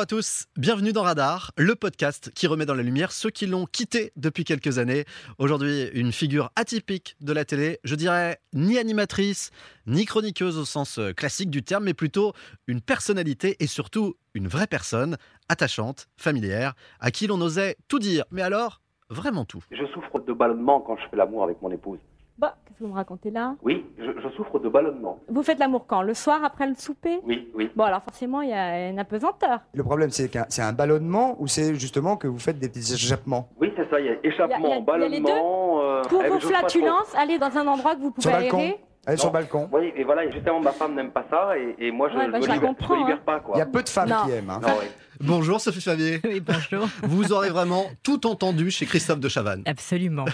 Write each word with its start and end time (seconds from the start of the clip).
Bonjour 0.00 0.16
à 0.16 0.16
tous, 0.16 0.46
bienvenue 0.56 0.94
dans 0.94 1.02
Radar, 1.02 1.52
le 1.58 1.74
podcast 1.74 2.32
qui 2.34 2.46
remet 2.46 2.64
dans 2.64 2.74
la 2.74 2.82
lumière 2.82 3.12
ceux 3.12 3.28
qui 3.28 3.44
l'ont 3.44 3.66
quitté 3.66 4.12
depuis 4.16 4.44
quelques 4.44 4.78
années. 4.78 5.04
Aujourd'hui, 5.36 5.90
une 5.92 6.10
figure 6.10 6.50
atypique 6.56 7.16
de 7.20 7.34
la 7.34 7.44
télé, 7.44 7.80
je 7.84 7.94
dirais 7.96 8.38
ni 8.54 8.78
animatrice, 8.78 9.50
ni 9.86 10.06
chroniqueuse 10.06 10.56
au 10.56 10.64
sens 10.64 10.98
euh, 10.98 11.12
classique 11.12 11.50
du 11.50 11.62
terme, 11.62 11.84
mais 11.84 11.92
plutôt 11.92 12.32
une 12.66 12.80
personnalité 12.80 13.56
et 13.60 13.66
surtout 13.66 14.14
une 14.32 14.48
vraie 14.48 14.66
personne, 14.66 15.18
attachante, 15.50 16.08
familière, 16.16 16.72
à 16.98 17.10
qui 17.10 17.26
l'on 17.26 17.38
osait 17.42 17.76
tout 17.86 17.98
dire, 17.98 18.24
mais 18.30 18.40
alors 18.40 18.80
vraiment 19.10 19.44
tout. 19.44 19.62
Je 19.70 19.84
souffre 19.92 20.18
de 20.20 20.32
ballonnement 20.32 20.80
quand 20.80 20.96
je 20.96 21.06
fais 21.10 21.16
l'amour 21.16 21.44
avec 21.44 21.60
mon 21.60 21.70
épouse. 21.70 21.98
Bah, 22.40 22.54
qu'est-ce 22.64 22.78
que 22.78 22.84
vous 22.84 22.90
me 22.90 22.94
racontez 22.94 23.30
là? 23.30 23.54
Oui, 23.62 23.84
je, 23.98 24.04
je 24.18 24.28
souffre 24.34 24.58
de 24.58 24.70
ballonnement. 24.70 25.18
Vous 25.28 25.42
faites 25.42 25.58
l'amour 25.58 25.84
quand? 25.86 26.00
Le 26.00 26.14
soir 26.14 26.42
après 26.42 26.66
le 26.66 26.74
souper? 26.74 27.20
Oui, 27.24 27.50
oui. 27.54 27.70
Bon, 27.76 27.84
alors 27.84 28.02
forcément, 28.02 28.40
il 28.40 28.48
y 28.48 28.54
a 28.54 28.88
une 28.88 28.98
apesanteur. 28.98 29.60
Le 29.74 29.82
problème, 29.84 30.08
c'est 30.08 30.30
qu'un 30.30 30.46
c'est 30.48 30.62
un 30.62 30.72
ballonnement 30.72 31.36
ou 31.38 31.46
c'est 31.46 31.74
justement 31.74 32.16
que 32.16 32.26
vous 32.26 32.38
faites 32.38 32.58
des 32.58 32.70
petits 32.70 32.94
échappements? 32.94 33.50
Oui, 33.60 33.70
c'est 33.76 33.90
ça, 33.90 34.00
il 34.00 34.06
y 34.06 34.08
a 34.08 34.14
échappement, 34.24 34.56
y 34.56 34.56
a- 34.56 34.58
il 34.58 34.70
y 34.70 34.72
a 34.72 34.76
les 34.78 35.20
ballonnement. 35.20 35.80
euh, 35.82 36.02
Pour 36.04 36.22
eh, 36.24 36.28
vos 36.30 36.40
flatulences, 36.40 37.14
allez 37.14 37.38
dans 37.38 37.54
un 37.58 37.66
endroit 37.66 37.94
que 37.94 38.00
vous 38.00 38.10
pouvez 38.10 38.22
Sur 38.30 38.36
le 38.38 38.42
balcon 38.44 38.56
aérer. 38.58 38.80
Allez 39.06 39.16
sur 39.18 39.28
le 39.28 39.32
balcon. 39.34 39.68
Oui, 39.72 39.92
et 39.96 40.04
voilà, 40.04 40.24
et 40.24 40.32
justement, 40.32 40.60
ma 40.60 40.72
femme 40.72 40.94
n'aime 40.94 41.10
pas 41.10 41.24
ça, 41.30 41.58
et, 41.58 41.74
et 41.78 41.90
moi, 41.90 42.08
je 42.10 42.16
Ouais, 42.16 42.26
ne 42.26 42.32
bah, 42.32 42.38
me, 42.38 42.44
je 42.44 42.48
la 42.48 42.54
libère, 42.54 42.68
comprends, 42.70 42.94
je 42.94 43.00
me 43.00 43.04
libère 43.04 43.16
hein. 43.16 43.22
pas, 43.26 43.40
quoi. 43.40 43.56
Il 43.56 43.58
y 43.58 43.62
a 43.62 43.66
peu 43.66 43.82
de 43.82 43.88
femmes 43.88 44.08
Non. 44.08 44.24
qui 44.24 44.30
aiment. 44.32 44.50
hein. 44.50 44.60
Non, 44.62 44.68
oui. 44.80 44.86
Bonjour 45.22 45.60
Sophie 45.60 45.82
Favier, 45.82 46.18
Oui, 46.24 46.40
bonjour. 46.40 46.88
vous 47.02 47.32
aurez 47.32 47.50
vraiment 47.50 47.90
tout 48.02 48.26
entendu 48.26 48.70
chez 48.70 48.86
Christophe 48.86 49.20
de 49.20 49.28
Chavannes. 49.28 49.62
Absolument. 49.66 50.24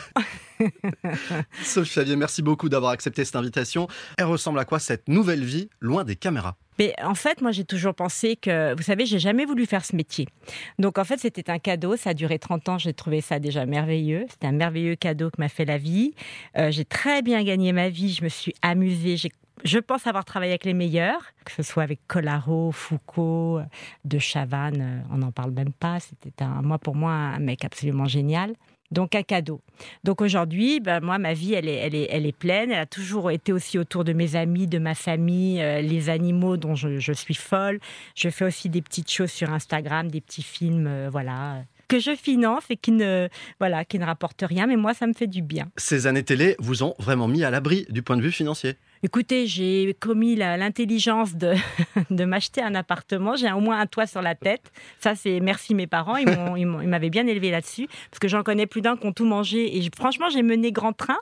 Sophie 1.65 1.91
Favier, 1.91 2.15
merci 2.15 2.41
beaucoup 2.41 2.69
d'avoir 2.69 2.93
accepté 2.93 3.25
cette 3.25 3.34
invitation. 3.37 3.89
Elle 4.17 4.27
ressemble 4.27 4.61
à 4.61 4.65
quoi 4.65 4.78
cette 4.78 5.09
nouvelle 5.09 5.43
vie 5.45 5.69
loin 5.81 6.05
des 6.05 6.15
caméras? 6.15 6.55
Mais 6.78 6.95
en 7.03 7.15
fait, 7.15 7.41
moi, 7.41 7.53
j'ai 7.53 7.65
toujours 7.65 7.95
pensé 7.95 8.37
que, 8.37 8.75
vous 8.77 8.83
savez, 8.83 9.06
j'ai 9.06 9.19
jamais 9.19 9.45
voulu 9.47 9.67
faire 9.67 9.84
ce 9.84 9.97
métier. 9.97 10.28
Donc, 10.78 10.98
en 10.98 11.05
fait, 11.05 11.19
c'était 11.19 11.50
un 11.50 11.59
cadeau. 11.59 11.97
Ça 11.97 12.11
a 12.11 12.15
duré 12.15 12.39
30 12.39 12.69
ans. 12.69 12.78
J'ai 12.78 12.93
trouvé 12.93 13.23
ça 13.23 13.39
déjà 13.39 13.65
merveilleux. 13.67 14.27
C'était 14.31 14.47
un 14.47 14.53
merveilleux 14.53 14.95
cadeau 14.95 15.31
que 15.31 15.41
m'a 15.41 15.48
fait 15.48 15.65
la 15.65 15.78
vie. 15.78 16.15
Euh, 16.59 16.71
j'ai 16.71 16.84
très 16.84 17.23
bien 17.23 17.43
gagné 17.45 17.73
ma 17.73 17.89
vie. 17.89 18.12
Je 18.12 18.23
me 18.23 18.28
suis 18.28 18.55
amusée. 18.61 19.17
J'ai 19.17 19.31
je 19.65 19.79
pense 19.79 20.07
avoir 20.07 20.25
travaillé 20.25 20.53
avec 20.53 20.65
les 20.65 20.75
meilleurs, 20.75 21.33
que 21.45 21.53
ce 21.53 21.62
soit 21.62 21.83
avec 21.83 22.01
Collaro, 22.07 22.73
Foucault, 22.73 23.61
De 24.05 24.19
Chavannes, 24.19 24.81
euh, 24.81 25.15
on 25.15 25.19
n'en 25.19 25.33
parle 25.33 25.51
même 25.53 25.73
pas. 25.73 25.99
C'était 26.01 26.45
un, 26.45 26.62
moi 26.62 26.79
pour 26.79 26.95
moi 26.95 27.12
un 27.12 27.39
mec 27.39 27.65
absolument 27.65 28.07
génial. 28.07 28.55
Donc 28.91 29.15
un 29.15 29.23
cadeau. 29.23 29.61
Donc 30.05 30.21
aujourd'hui, 30.21 30.81
ben, 30.81 31.01
moi, 31.01 31.19
ma 31.19 31.34
vie, 31.34 31.55
elle 31.55 31.69
est, 31.69 31.75
elle, 31.75 31.95
est, 31.95 32.09
elle 32.11 32.27
est 32.27 32.37
pleine. 32.37 32.71
Elle 32.71 32.79
a 32.79 32.87
toujours 32.87 33.31
été 33.31 33.53
aussi 33.53 33.79
autour 33.79 34.05
de 34.05 34.12
mes 34.12 34.37
amis, 34.37 34.67
de 34.67 34.79
ma 34.79 34.95
famille, 34.95 35.61
euh, 35.61 35.81
les 35.81 36.09
animaux 36.09 36.57
dont 36.57 36.75
je, 36.75 37.12
suis 37.12 37.34
folle. 37.34 37.81
Je 38.15 38.29
fais 38.29 38.45
aussi 38.45 38.69
des 38.69 38.83
petites 38.83 39.11
choses 39.11 39.31
sur 39.31 39.51
Instagram, 39.53 40.11
des 40.11 40.21
petits 40.21 40.43
films, 40.43 40.87
euh, 40.87 41.09
voilà, 41.11 41.55
euh, 41.55 41.61
que 41.89 41.99
je 41.99 42.15
finance 42.15 42.65
et 42.71 42.77
qui 42.77 42.93
ne, 42.93 43.29
voilà, 43.59 43.84
qui 43.84 43.99
ne 43.99 44.05
rapportent 44.05 44.45
rien. 44.47 44.67
Mais 44.67 44.77
moi, 44.77 44.95
ça 44.95 45.07
me 45.07 45.12
fait 45.12 45.27
du 45.27 45.43
bien. 45.43 45.69
Ces 45.77 46.07
années 46.07 46.23
télé 46.23 46.57
vous 46.59 46.83
ont 46.83 46.95
vraiment 46.99 47.29
mis 47.29 47.45
à 47.45 47.51
l'abri 47.51 47.87
du 47.91 48.03
point 48.03 48.17
de 48.17 48.23
vue 48.23 48.33
financier. 48.33 48.75
Écoutez, 49.07 49.47
j'ai 49.47 49.97
commis 50.01 50.35
l'intelligence 50.35 51.37
de, 52.11 52.25
m'acheter 52.25 52.61
un 52.61 52.75
appartement. 52.75 53.37
J'ai 53.37 53.53
au 53.53 53.61
moins 53.61 53.79
un 53.79 53.87
toit 53.87 54.09
sur 54.09 54.21
la 54.21 54.35
tête. 54.35 54.73
Ça, 54.99 55.15
c'est 55.15 55.39
merci 55.39 55.77
mes 55.77 55.87
parents. 55.87 56.17
Ils 56.17 56.67
m'avaient 56.67 57.09
bien 57.09 57.25
élevé 57.29 57.53
là-dessus. 57.53 57.87
Parce 58.11 58.19
que 58.19 58.27
j'en 58.27 58.43
connais 58.43 58.67
plus 58.67 58.81
d'un 58.81 58.97
qui 58.97 59.07
ont 59.07 59.12
tout 59.12 59.25
mangé. 59.25 59.79
Et 59.79 59.91
franchement, 59.97 60.29
j'ai 60.29 60.43
mené 60.43 60.73
grand 60.73 60.93
train. 60.93 61.21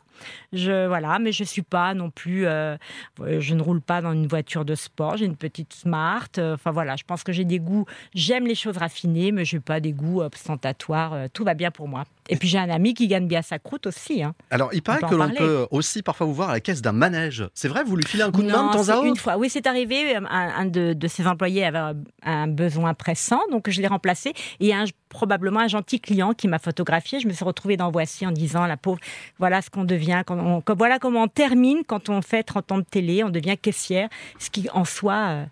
Je, 0.55 0.87
voilà, 0.87 1.19
mais 1.19 1.31
je 1.31 1.45
suis 1.45 1.61
pas 1.61 1.93
non 1.93 2.09
plus. 2.09 2.47
euh, 2.47 2.79
je 3.21 3.55
ne 3.55 3.61
roule 3.61 3.83
pas 3.83 4.01
dans 4.01 4.15
une 4.15 4.29
voiture 4.29 4.65
de 4.65 4.75
sport. 4.75 5.19
J'ai 5.19 5.27
une 5.27 5.37
petite 5.37 5.75
smart. 5.75 6.29
Euh, 6.39 6.55
Enfin 6.55 6.71
voilà, 6.71 6.97
je 6.97 7.05
pense 7.05 7.23
que 7.23 7.33
j'ai 7.33 7.45
des 7.45 7.59
goûts. 7.59 7.85
J'aime 8.15 8.47
les 8.47 8.55
choses 8.55 8.79
raffinées, 8.79 9.31
mais 9.31 9.45
je 9.45 9.57
n'ai 9.57 9.61
pas 9.61 9.81
des 9.81 9.93
goûts 9.93 10.23
ostentatoires. 10.23 11.13
Euh, 11.13 11.27
Tout 11.31 11.45
va 11.45 11.53
bien 11.53 11.71
pour 11.71 11.87
moi. 11.87 12.05
Et 12.29 12.37
puis 12.37 12.49
j'ai 12.49 12.59
un 12.59 12.71
ami 12.71 12.95
qui 12.95 13.07
gagne 13.07 13.27
bien 13.29 13.43
sa 13.43 13.59
croûte 13.59 13.87
aussi. 13.87 14.23
hein. 14.23 14.35
Alors, 14.51 14.71
il 14.73 14.83
paraît 14.83 15.01
que 15.11 15.15
l'on 15.15 15.25
peut 15.39 15.67
aussi 15.71 16.03
parfois 16.03 16.27
vous 16.27 16.35
voir 16.35 16.51
à 16.51 16.53
la 16.55 16.61
caisse 16.61 16.81
d'un 16.83 16.93
manège. 16.93 17.45
C'est 17.55 17.69
vrai, 17.69 17.85
vous 17.85 17.97
lui 17.97 18.05
filez 18.07 18.23
un 18.23 18.31
coup 18.31 18.43
de 18.43 18.51
main 18.51 18.69
de 18.69 18.73
temps 18.73 18.89
à 18.89 18.97
autre 18.97 19.05
Une 19.07 19.17
fois, 19.17 19.37
oui, 19.37 19.51
c'est 19.51 19.67
arrivé. 19.67 20.17
Un, 20.17 20.25
un 20.31 20.65
de, 20.67 20.93
de 20.95 21.09
ses 21.09 21.27
employés 21.27 21.65
avait 21.65 21.79
un, 21.79 21.95
un 22.23 22.47
besoin 22.49 22.95
pressant, 22.95 23.41
donc 23.51 23.69
je 23.69 23.81
l'ai 23.81 23.87
remplacé. 23.89 24.33
Et 24.61 24.73
un, 24.75 24.85
probablement 25.11 25.61
un 25.61 25.69
gentil 25.69 26.01
client 26.01 26.33
qui 26.33 26.49
m'a 26.49 26.59
photographié. 26.59 27.21
Je 27.21 27.29
me 27.29 27.33
suis 27.33 27.45
retrouvée 27.45 27.77
dans 27.77 27.91
Voici 27.91 28.27
en 28.27 28.33
disant 28.33 28.67
la 28.67 28.77
pauvre, 28.77 28.99
voilà 29.39 29.63
ce 29.63 29.71
qu'on 29.71 29.85
devient, 29.85 30.23
quand 30.27 30.39
on- 30.39 30.63
voilà 30.75 30.99
comment 30.99 31.23
on 31.25 31.29
termine 31.29 31.83
quand 31.87 32.09
on 32.09 32.21
fait 32.23 32.43
30 32.43 32.73
ans 32.73 32.79
de 32.79 32.85
télé, 32.85 33.23
on 33.23 33.31
devient 33.31 33.57
caissière, 33.61 34.09
ce 34.39 34.51
qui 34.51 34.69
en 34.73 34.85
soi 34.85 35.15
euh, 35.15 35.45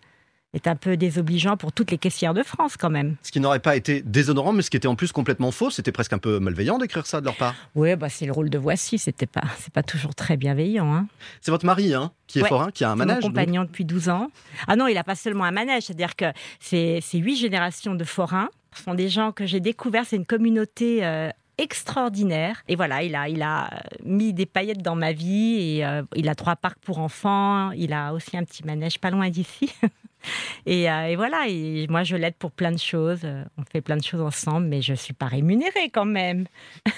est 0.54 0.66
un 0.66 0.76
peu 0.76 0.96
désobligeant 0.96 1.56
pour 1.56 1.72
toutes 1.72 1.90
les 1.90 1.98
caissières 1.98 2.34
de 2.34 2.42
France 2.42 2.76
quand 2.76 2.90
même. 2.90 3.16
Ce 3.22 3.32
qui 3.32 3.40
n'aurait 3.40 3.58
pas 3.60 3.74
été 3.76 4.02
déshonorant, 4.02 4.52
mais 4.52 4.62
ce 4.62 4.70
qui 4.70 4.76
était 4.76 4.88
en 4.88 4.96
plus 4.96 5.10
complètement 5.12 5.50
faux. 5.50 5.70
C'était 5.70 5.92
presque 5.92 6.12
un 6.12 6.18
peu 6.18 6.38
malveillant 6.40 6.78
d'écrire 6.78 7.06
ça 7.06 7.20
de 7.20 7.24
leur 7.26 7.36
part. 7.36 7.54
Oui, 7.74 7.96
bah 7.96 8.08
c'est 8.08 8.26
le 8.26 8.32
rôle 8.32 8.50
de 8.50 8.58
Voici. 8.58 8.98
C'était 8.98 9.26
pas, 9.26 9.42
c'est 9.58 9.72
pas 9.72 9.82
toujours 9.82 10.14
très 10.14 10.36
bienveillant. 10.36 10.92
Hein. 10.94 11.06
C'est 11.40 11.50
votre 11.50 11.64
mari, 11.66 11.94
hein, 11.94 12.12
qui 12.26 12.38
est 12.38 12.42
Ouais. 12.42 12.48
forain, 12.48 12.70
qui 12.70 12.84
a 12.84 12.90
un 12.90 12.96
manège. 12.96 13.16
Mon 13.16 13.20
donc. 13.22 13.30
compagnon 13.30 13.62
depuis 13.64 13.84
12 13.84 14.08
ans. 14.10 14.28
Ah 14.66 14.76
non, 14.76 14.86
il 14.88 14.94
n'a 14.94 15.04
pas 15.04 15.14
seulement 15.14 15.44
un 15.44 15.52
manège, 15.52 15.84
c'est-à-dire 15.84 16.16
que 16.16 16.26
c'est 16.60 16.98
c'est 17.02 17.18
huit 17.18 17.36
générations 17.36 17.94
de 17.94 18.04
forains. 18.04 18.48
Ce 18.76 18.82
sont 18.84 18.94
des 18.94 19.08
gens 19.08 19.32
que 19.32 19.46
j'ai 19.46 19.60
découverts, 19.60 20.04
c'est 20.06 20.16
une 20.16 20.24
communauté 20.26 21.04
euh, 21.04 21.28
extraordinaire. 21.58 22.62
Et 22.68 22.76
voilà, 22.76 23.02
il 23.02 23.14
a, 23.14 23.28
il 23.28 23.42
a 23.42 23.66
euh, 23.72 23.78
mis 24.04 24.32
des 24.32 24.46
paillettes 24.46 24.82
dans 24.82 24.94
ma 24.96 25.12
vie 25.12 25.76
et 25.78 25.84
euh, 25.84 26.02
il 26.14 26.28
a 26.28 26.34
trois 26.34 26.56
parcs 26.56 26.78
pour 26.80 26.98
enfants. 26.98 27.70
Il 27.72 27.92
a 27.92 28.12
aussi 28.12 28.36
un 28.36 28.44
petit 28.44 28.64
manège 28.64 28.98
pas 28.98 29.10
loin 29.10 29.28
d'ici. 29.30 29.72
Et, 30.66 30.90
euh, 30.90 31.06
et 31.06 31.16
voilà, 31.16 31.46
et 31.48 31.86
moi 31.88 32.04
je 32.04 32.14
l'aide 32.16 32.34
pour 32.36 32.52
plein 32.52 32.70
de 32.70 32.78
choses. 32.78 33.20
Euh, 33.24 33.44
On 33.58 33.64
fait 33.64 33.80
plein 33.80 33.96
de 33.96 34.02
choses 34.04 34.20
ensemble, 34.20 34.66
mais 34.68 34.80
je 34.80 34.94
suis 34.94 35.12
pas 35.14 35.26
rémunérée 35.26 35.90
quand 35.92 36.04
même. 36.04 36.46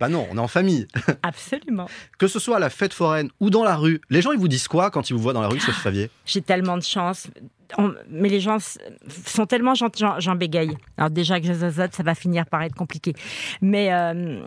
Bah 0.00 0.08
non, 0.08 0.26
on 0.30 0.36
est 0.36 0.40
en 0.40 0.48
famille. 0.48 0.88
Absolument. 1.22 1.86
Que 2.18 2.26
ce 2.26 2.38
soit 2.38 2.56
à 2.56 2.58
la 2.58 2.70
fête 2.70 2.94
foraine 2.94 3.30
ou 3.40 3.50
dans 3.50 3.62
la 3.62 3.76
rue, 3.76 4.00
les 4.08 4.22
gens 4.22 4.32
ils 4.32 4.38
vous 4.38 4.48
disent 4.48 4.68
quoi 4.68 4.90
quand 4.90 5.10
ils 5.10 5.12
vous 5.12 5.20
voient 5.20 5.34
dans 5.34 5.42
la 5.42 5.48
rue, 5.48 5.60
Sophie 5.60 5.80
Favier 5.80 6.10
J'ai 6.24 6.40
tellement 6.40 6.76
de 6.76 6.82
chance. 6.82 7.28
On- 7.78 7.94
mais 8.10 8.28
les 8.28 8.40
gens 8.40 8.58
sont 9.26 9.46
tellement 9.46 9.74
gentils, 9.74 10.04
j'en- 10.18 10.34
bégaye. 10.34 10.76
Alors 10.96 11.10
déjà 11.10 11.40
que 11.40 11.46
je 11.46 11.52
zozote, 11.52 11.94
ça 11.94 12.02
va 12.02 12.14
finir 12.14 12.46
par 12.46 12.62
être 12.62 12.74
compliqué. 12.74 13.14
Mais 13.60 13.92
euh, 13.92 14.42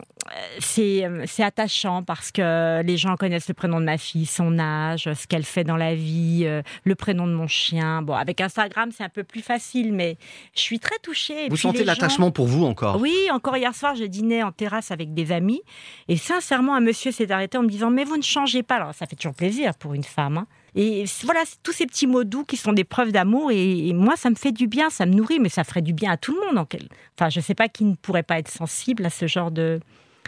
c'est 0.60 1.04
attachant 1.44 2.04
parce 2.04 2.32
que 2.32 2.82
les 2.84 2.98
gens 2.98 3.16
connaissent 3.16 3.48
le 3.48 3.54
prénom 3.54 3.80
de 3.80 3.86
ma 3.86 3.98
fille, 3.98 4.26
son 4.26 4.58
âge, 4.60 5.10
ce 5.14 5.28
qu'elle 5.28 5.44
fait 5.44 5.64
dans 5.64 5.78
la 5.78 5.96
vie, 5.96 6.44
euh, 6.46 6.62
le 6.84 6.96
prénom 6.96 7.28
de 7.28 7.34
mon 7.34 7.48
chien. 7.48 8.02
Bon, 8.02 8.14
avec 8.14 8.42
Instagram, 8.42 8.90
c'est 8.96 9.04
un 9.04 9.10
peu 9.10 9.24
plus 9.24 9.42
facile, 9.42 9.94
mais 9.94 10.18
je 10.56 10.62
suis 10.62 10.80
très 10.80 10.98
touchée. 11.02 11.46
Et 11.46 11.50
Vous 11.50 11.58
sentez 11.58 11.80
gens- 11.80 11.86
l'attachement 11.86 12.32
pour 12.32 12.48
vous 12.48 12.66
encore? 12.66 13.00
Oui, 13.00 13.16
encore 13.32 13.58
hier 13.58 13.74
soir, 13.76 13.96
je 13.96 14.06
dînais 14.06 14.44
en 14.44 14.52
terrasse 14.52 14.92
avec 14.92 15.14
des 15.14 15.32
amis 15.32 15.62
et 16.08 16.18
sincèrement, 16.18 16.76
un 16.76 16.82
monsieur 16.82 17.12
s'est 17.12 17.32
arrêté 17.32 17.58
en 17.58 17.64
me 17.64 17.70
disant 17.70 17.90
Mais 17.90 18.04
vous 18.04 18.18
ne 18.18 18.24
changez 18.24 18.64
pas. 18.64 18.76
Alors, 18.76 18.94
ça 18.94 19.06
fait 19.06 19.16
toujours 19.16 19.36
plaisir 19.36 19.74
pour 19.76 19.94
une 19.94 20.04
femme. 20.04 20.38
hein. 20.38 20.48
Et 20.76 21.06
voilà, 21.24 21.44
tous 21.62 21.72
ces 21.72 21.86
petits 21.86 22.08
mots 22.08 22.24
doux 22.24 22.44
qui 22.46 22.58
sont 22.58 22.74
des 22.74 22.84
preuves 22.84 23.12
d'amour 23.12 23.52
et, 23.52 23.88
et 23.90 23.94
moi, 23.94 24.16
ça 24.16 24.30
me 24.30 24.36
fait 24.36 24.52
du 24.52 24.68
bien, 24.68 24.90
ça 24.90 25.06
me 25.06 25.14
nourrit, 25.14 25.40
mais 25.40 25.50
ça 25.50 25.64
ferait 25.64 25.82
du 25.84 25.94
bien 25.94 26.12
à 26.12 26.18
tout 26.18 26.34
le 26.34 26.46
monde. 26.48 26.58
en 26.58 26.66
quel- 26.66 26.88
Enfin, 27.18 27.30
je 27.30 27.40
ne 27.40 27.44
sais 27.44 27.54
pas 27.56 27.70
qui 27.70 27.84
ne 27.86 27.96
pourrait 27.96 28.24
pas 28.24 28.40
être 28.40 28.50
sensible 28.50 29.06
à 29.06 29.10
ce 29.10 29.28
genre 29.28 29.52
de 29.52 29.80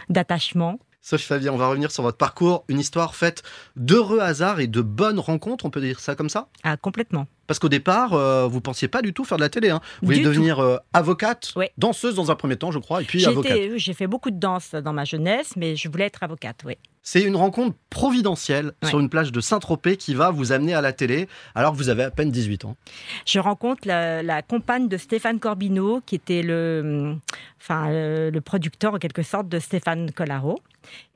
d'attachement. 0.08 0.78
Sophie 1.02 1.26
Favier, 1.26 1.50
on 1.50 1.56
va 1.56 1.68
revenir 1.68 1.90
sur 1.90 2.02
votre 2.02 2.16
parcours, 2.18 2.64
une 2.68 2.80
histoire 2.80 3.14
faite 3.14 3.42
d'heureux 3.76 4.18
hasards 4.20 4.60
et 4.60 4.66
de 4.66 4.80
bonnes 4.82 5.18
rencontres, 5.20 5.64
on 5.64 5.70
peut 5.70 5.80
dire 5.80 6.00
ça 6.00 6.14
comme 6.16 6.28
ça? 6.28 6.48
Ah, 6.64 6.76
complètement. 6.76 7.26
Parce 7.46 7.58
qu'au 7.58 7.68
départ, 7.68 8.12
euh, 8.14 8.46
vous 8.46 8.60
pensiez 8.60 8.88
pas 8.88 9.02
du 9.02 9.12
tout 9.12 9.24
faire 9.24 9.38
de 9.38 9.42
la 9.42 9.48
télé. 9.48 9.70
Hein. 9.70 9.80
Vous 10.02 10.08
vouliez 10.08 10.22
devenir 10.22 10.58
euh, 10.60 10.76
avocate, 10.92 11.52
danseuse 11.78 12.14
dans 12.14 12.30
un 12.30 12.34
premier 12.36 12.56
temps, 12.56 12.70
je 12.70 12.78
crois, 12.78 13.02
et 13.02 13.04
puis 13.04 13.24
avocate. 13.26 13.58
J'ai 13.76 13.94
fait 13.94 14.06
beaucoup 14.06 14.30
de 14.30 14.38
danse 14.38 14.72
dans 14.74 14.92
ma 14.92 15.04
jeunesse, 15.04 15.52
mais 15.56 15.76
je 15.76 15.88
voulais 15.88 16.04
être 16.06 16.22
avocate, 16.22 16.60
oui. 16.64 16.76
C'est 17.02 17.22
une 17.22 17.36
rencontre 17.36 17.76
providentielle 17.88 18.72
Ouais. 18.82 18.88
sur 18.88 18.98
une 18.98 19.08
plage 19.08 19.30
de 19.30 19.40
Saint-Tropez 19.40 19.96
qui 19.96 20.12
va 20.14 20.30
vous 20.32 20.50
amener 20.50 20.74
à 20.74 20.80
la 20.80 20.92
télé 20.92 21.28
alors 21.54 21.70
que 21.72 21.76
vous 21.76 21.88
avez 21.88 22.02
à 22.02 22.10
peine 22.10 22.30
18 22.32 22.64
ans. 22.64 22.76
je 23.24 23.38
rencontre 23.38 23.82
la, 23.86 24.24
la 24.24 24.42
compagne 24.42 24.88
de 24.88 24.96
Stéphane 24.96 25.38
Corbineau, 25.38 26.00
qui 26.04 26.16
était 26.16 26.42
le, 26.42 27.14
enfin, 27.60 27.90
le, 27.90 28.30
le 28.30 28.40
producteur 28.40 28.94
en 28.94 28.98
quelque 28.98 29.22
sorte 29.22 29.48
de 29.48 29.58
Stéphane 29.60 30.10
Collaro. 30.10 30.58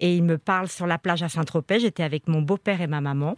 Et 0.01 0.17
il 0.17 0.25
me 0.25 0.37
parle 0.37 0.67
sur 0.69 0.87
la 0.89 0.99
plage 0.99 1.23
à 1.23 1.29
Saint-Tropez. 1.29 1.79
J'étais 1.79 2.03
avec 2.03 2.27
mon 2.27 2.43
beau-père 2.43 2.81
et 2.81 2.89
ma 2.89 3.01
maman. 3.01 3.37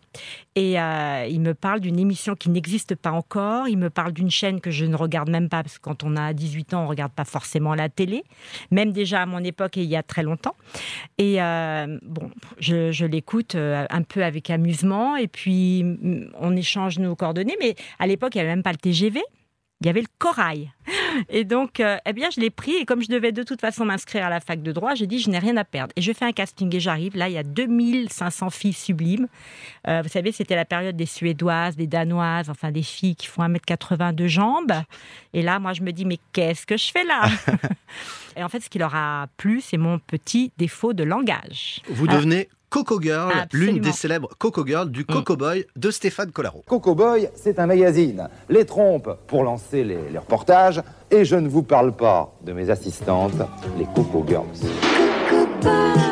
Et 0.54 0.80
euh, 0.80 1.26
il 1.28 1.40
me 1.42 1.52
parle 1.52 1.80
d'une 1.80 1.98
émission 1.98 2.34
qui 2.36 2.48
n'existe 2.48 2.81
pas 2.96 3.12
encore. 3.12 3.68
Il 3.68 3.78
me 3.78 3.90
parle 3.90 4.12
d'une 4.12 4.30
chaîne 4.30 4.60
que 4.60 4.70
je 4.70 4.84
ne 4.84 4.96
regarde 4.96 5.30
même 5.30 5.48
pas, 5.48 5.62
parce 5.62 5.78
que 5.78 5.82
quand 5.82 6.04
on 6.04 6.16
a 6.16 6.32
18 6.32 6.74
ans, 6.74 6.80
on 6.80 6.84
ne 6.84 6.88
regarde 6.88 7.12
pas 7.12 7.24
forcément 7.24 7.74
la 7.74 7.88
télé. 7.88 8.24
Même 8.70 8.92
déjà 8.92 9.22
à 9.22 9.26
mon 9.26 9.42
époque 9.42 9.76
et 9.76 9.82
il 9.82 9.88
y 9.88 9.96
a 9.96 10.02
très 10.02 10.22
longtemps. 10.22 10.56
Et 11.18 11.42
euh, 11.42 11.98
bon, 12.02 12.30
je, 12.58 12.92
je 12.92 13.06
l'écoute 13.06 13.54
euh, 13.54 13.86
un 13.90 14.02
peu 14.02 14.24
avec 14.24 14.50
amusement. 14.50 15.16
Et 15.16 15.28
puis, 15.28 15.84
on 16.38 16.56
échange 16.56 16.98
nos 16.98 17.16
coordonnées. 17.16 17.56
Mais 17.60 17.74
à 17.98 18.06
l'époque, 18.06 18.34
il 18.34 18.38
n'y 18.38 18.42
avait 18.42 18.54
même 18.54 18.62
pas 18.62 18.72
le 18.72 18.78
TGV. 18.78 19.20
Il 19.82 19.86
y 19.86 19.88
avait 19.88 20.00
le 20.00 20.06
corail. 20.18 20.70
Et 21.28 21.44
donc, 21.44 21.80
euh, 21.80 21.96
eh 22.06 22.12
bien, 22.12 22.28
je 22.30 22.40
l'ai 22.40 22.50
pris. 22.50 22.72
Et 22.76 22.84
comme 22.84 23.02
je 23.02 23.08
devais 23.08 23.32
de 23.32 23.42
toute 23.42 23.60
façon 23.60 23.84
m'inscrire 23.84 24.24
à 24.24 24.30
la 24.30 24.38
fac 24.38 24.62
de 24.62 24.70
droit, 24.70 24.94
j'ai 24.94 25.08
dit, 25.08 25.18
je 25.18 25.28
n'ai 25.28 25.40
rien 25.40 25.56
à 25.56 25.64
perdre. 25.64 25.92
Et 25.96 26.02
je 26.02 26.12
fais 26.12 26.24
un 26.24 26.32
casting 26.32 26.74
et 26.74 26.78
j'arrive. 26.78 27.16
Là, 27.16 27.28
il 27.28 27.34
y 27.34 27.38
a 27.38 27.42
2500 27.42 28.50
filles 28.50 28.72
sublimes. 28.72 29.26
Euh, 29.88 30.00
vous 30.02 30.08
savez, 30.08 30.30
c'était 30.30 30.54
la 30.54 30.64
période 30.64 30.96
des 30.96 31.06
Suédoises, 31.06 31.74
des 31.74 31.88
Danoises, 31.88 32.48
enfin 32.48 32.70
des 32.70 32.82
filles 32.82 33.16
qui 33.16 33.26
font 33.26 33.42
1m80 33.42 34.14
de 34.14 34.28
jambes. 34.28 34.72
Et 35.32 35.42
là, 35.42 35.58
moi, 35.58 35.72
je 35.72 35.82
me 35.82 35.90
dis, 35.90 36.04
mais 36.04 36.18
qu'est-ce 36.32 36.64
que 36.64 36.76
je 36.76 36.92
fais 36.92 37.04
là? 37.04 37.24
Et 38.36 38.44
en 38.44 38.48
fait, 38.48 38.60
ce 38.60 38.70
qui 38.70 38.78
leur 38.78 38.94
a 38.94 39.26
plu, 39.36 39.60
c'est 39.60 39.78
mon 39.78 39.98
petit 39.98 40.52
défaut 40.58 40.92
de 40.92 41.02
langage. 41.02 41.82
Vous 41.88 42.06
devenez 42.06 42.48
Coco 42.72 42.98
Girl, 43.02 43.30
l'une 43.52 43.80
des 43.80 43.92
célèbres 43.92 44.30
Coco 44.38 44.66
Girl 44.66 44.90
du 44.90 45.04
Coco 45.04 45.36
Boy 45.36 45.66
de 45.76 45.90
Stéphane 45.90 46.32
Collaro. 46.32 46.64
Coco 46.66 46.94
Boy, 46.94 47.28
c'est 47.34 47.58
un 47.58 47.66
magazine. 47.66 48.30
Les 48.48 48.64
trompes 48.64 49.10
pour 49.26 49.44
lancer 49.44 49.84
les, 49.84 50.08
les 50.10 50.18
reportages. 50.18 50.80
Et 51.10 51.26
je 51.26 51.36
ne 51.36 51.48
vous 51.48 51.62
parle 51.62 51.92
pas 51.92 52.32
de 52.42 52.54
mes 52.54 52.70
assistantes, 52.70 53.42
les 53.78 53.84
Coco 53.94 54.24
Girls. 54.26 56.11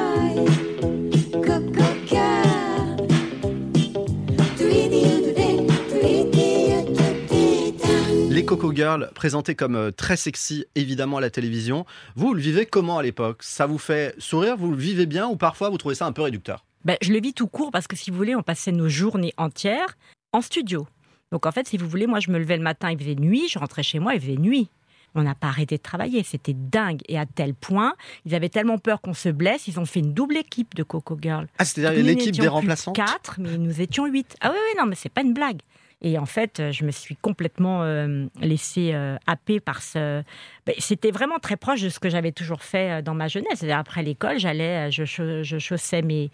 Coco 8.51 8.75
Girls, 8.75 9.13
présentés 9.15 9.55
comme 9.55 9.77
euh, 9.77 9.93
très 9.93 10.17
sexy 10.17 10.65
évidemment 10.75 11.19
à 11.19 11.21
la 11.21 11.31
télévision, 11.31 11.87
vous 12.17 12.35
le 12.35 12.41
vivez 12.41 12.67
comment 12.67 12.99
à 12.99 13.03
l'époque? 13.05 13.45
Ça 13.45 13.67
vous 13.67 13.79
fait 13.79 14.13
sourire? 14.19 14.57
Vous 14.57 14.73
le 14.73 14.77
vivez 14.77 15.07
bien 15.07 15.29
ou 15.29 15.37
parfois 15.37 15.69
vous 15.71 15.79
trouvez 15.79 15.95
ça 15.95 16.05
un 16.05 16.11
peu 16.11 16.23
réducteur? 16.23 16.65
Ben, 16.85 16.97
je 17.01 17.13
le 17.13 17.21
vis 17.21 17.33
tout 17.33 17.47
court 17.47 17.71
parce 17.71 17.87
que 17.87 17.95
si 17.95 18.11
vous 18.11 18.17
voulez, 18.17 18.35
on 18.35 18.43
passait 18.43 18.73
nos 18.73 18.89
journées 18.89 19.33
entières 19.37 19.97
en 20.33 20.41
studio. 20.41 20.89
Donc 21.31 21.47
en 21.47 21.53
fait, 21.53 21.69
si 21.69 21.77
vous 21.77 21.89
voulez, 21.89 22.09
moi 22.09 22.19
je 22.19 22.33
me 22.33 22.41
levais 22.41 22.57
le 22.57 22.65
matin, 22.65 22.91
il 22.91 22.99
faisait 22.99 23.15
nuit, 23.15 23.47
je 23.49 23.57
rentrais 23.57 23.85
chez 23.85 24.01
moi, 24.01 24.17
il 24.17 24.21
faisait 24.21 24.37
nuit. 24.37 24.69
On 25.15 25.23
n'a 25.23 25.37
pas 25.37 25.47
arrêté 25.47 25.77
de 25.77 25.83
travailler, 25.83 26.25
c'était 26.25 26.55
dingue. 26.55 27.03
Et 27.09 27.21
à 27.21 27.27
tel 27.27 27.55
point, 27.55 27.95
ils 28.27 28.35
avaient 28.35 28.49
tellement 28.49 28.79
peur 28.79 29.01
qu'on 29.01 29.15
se 29.15 29.29
blesse, 29.29 29.69
ils 29.69 29.79
ont 29.79 29.87
fait 29.87 30.01
une 30.01 30.13
double 30.13 30.37
équipe 30.37 30.75
de 30.75 30.83
Coco 30.83 31.17
Girl. 31.23 31.47
Ah, 31.59 31.65
c'est-à-dire 31.65 32.03
l'équipe 32.03 32.35
des 32.35 32.49
remplaçants 32.49 32.95
Quatre, 32.95 33.37
mais 33.39 33.59
nous 33.59 33.81
étions 33.81 34.07
huit. 34.07 34.37
Ah 34.41 34.51
oui, 34.51 34.59
oui, 34.61 34.81
non, 34.81 34.87
mais 34.87 34.97
c'est 34.97 35.09
pas 35.09 35.23
une 35.23 35.35
blague. 35.35 35.61
Et 36.03 36.19
en 36.19 36.25
fait, 36.27 36.61
euh, 36.61 36.73
je 36.73 36.85
me 36.85 36.91
suis 36.91 37.15
complètement 37.17 37.83
euh, 37.83 38.27
laissée 38.41 38.93
euh, 38.95 39.17
happer 39.27 39.61
par 39.61 39.83
ce. 39.83 40.23
Ben, 40.67 40.75
C'était 40.79 41.11
vraiment 41.11 41.39
très 41.39 41.57
proche 41.57 41.83
de 41.83 41.91
ce 41.91 42.01
que 42.01 42.09
j'avais 42.09 42.33
toujours 42.33 42.63
fait 42.63 42.91
euh, 42.91 43.03
dans 43.03 43.15
ma 43.15 43.29
jeunesse. 43.29 43.63
Après 43.71 44.03
l'école, 44.03 44.39
j'allais, 44.39 44.91
je, 44.91 45.05
cha- 45.05 45.43
je 45.43 45.59
chaussais 45.59 46.01
mes, 46.03 46.31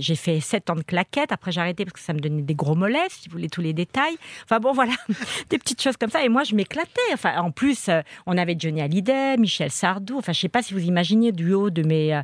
J'ai 0.00 0.14
fait 0.14 0.38
sept 0.40 0.70
ans 0.70 0.76
de 0.76 0.82
claquettes. 0.82 1.32
Après, 1.32 1.50
j'ai 1.50 1.60
arrêté 1.60 1.84
parce 1.84 1.94
que 1.94 2.00
ça 2.00 2.12
me 2.12 2.20
donnait 2.20 2.42
des 2.42 2.54
gros 2.54 2.76
mollets, 2.76 3.08
si 3.08 3.28
vous 3.28 3.32
voulez 3.32 3.48
tous 3.48 3.60
les 3.62 3.72
détails. 3.72 4.16
Enfin 4.44 4.60
bon, 4.60 4.72
voilà, 4.78 4.92
des 5.50 5.58
petites 5.58 5.82
choses 5.82 5.96
comme 5.96 6.10
ça. 6.10 6.24
Et 6.24 6.28
moi, 6.28 6.44
je 6.44 6.54
m'éclatais. 6.54 7.00
Enfin, 7.12 7.36
en 7.40 7.50
plus, 7.50 7.90
on 8.26 8.38
avait 8.38 8.54
Johnny 8.58 8.80
Hallyday, 8.80 9.36
Michel 9.38 9.70
Sardou. 9.72 10.18
Enfin, 10.18 10.32
je 10.32 10.38
sais 10.40 10.48
pas 10.48 10.62
si 10.62 10.72
vous 10.74 10.84
imaginez 10.84 11.32
du 11.32 11.52
haut 11.52 11.70
de 11.70 11.82
mes. 11.82 12.14
euh, 12.14 12.22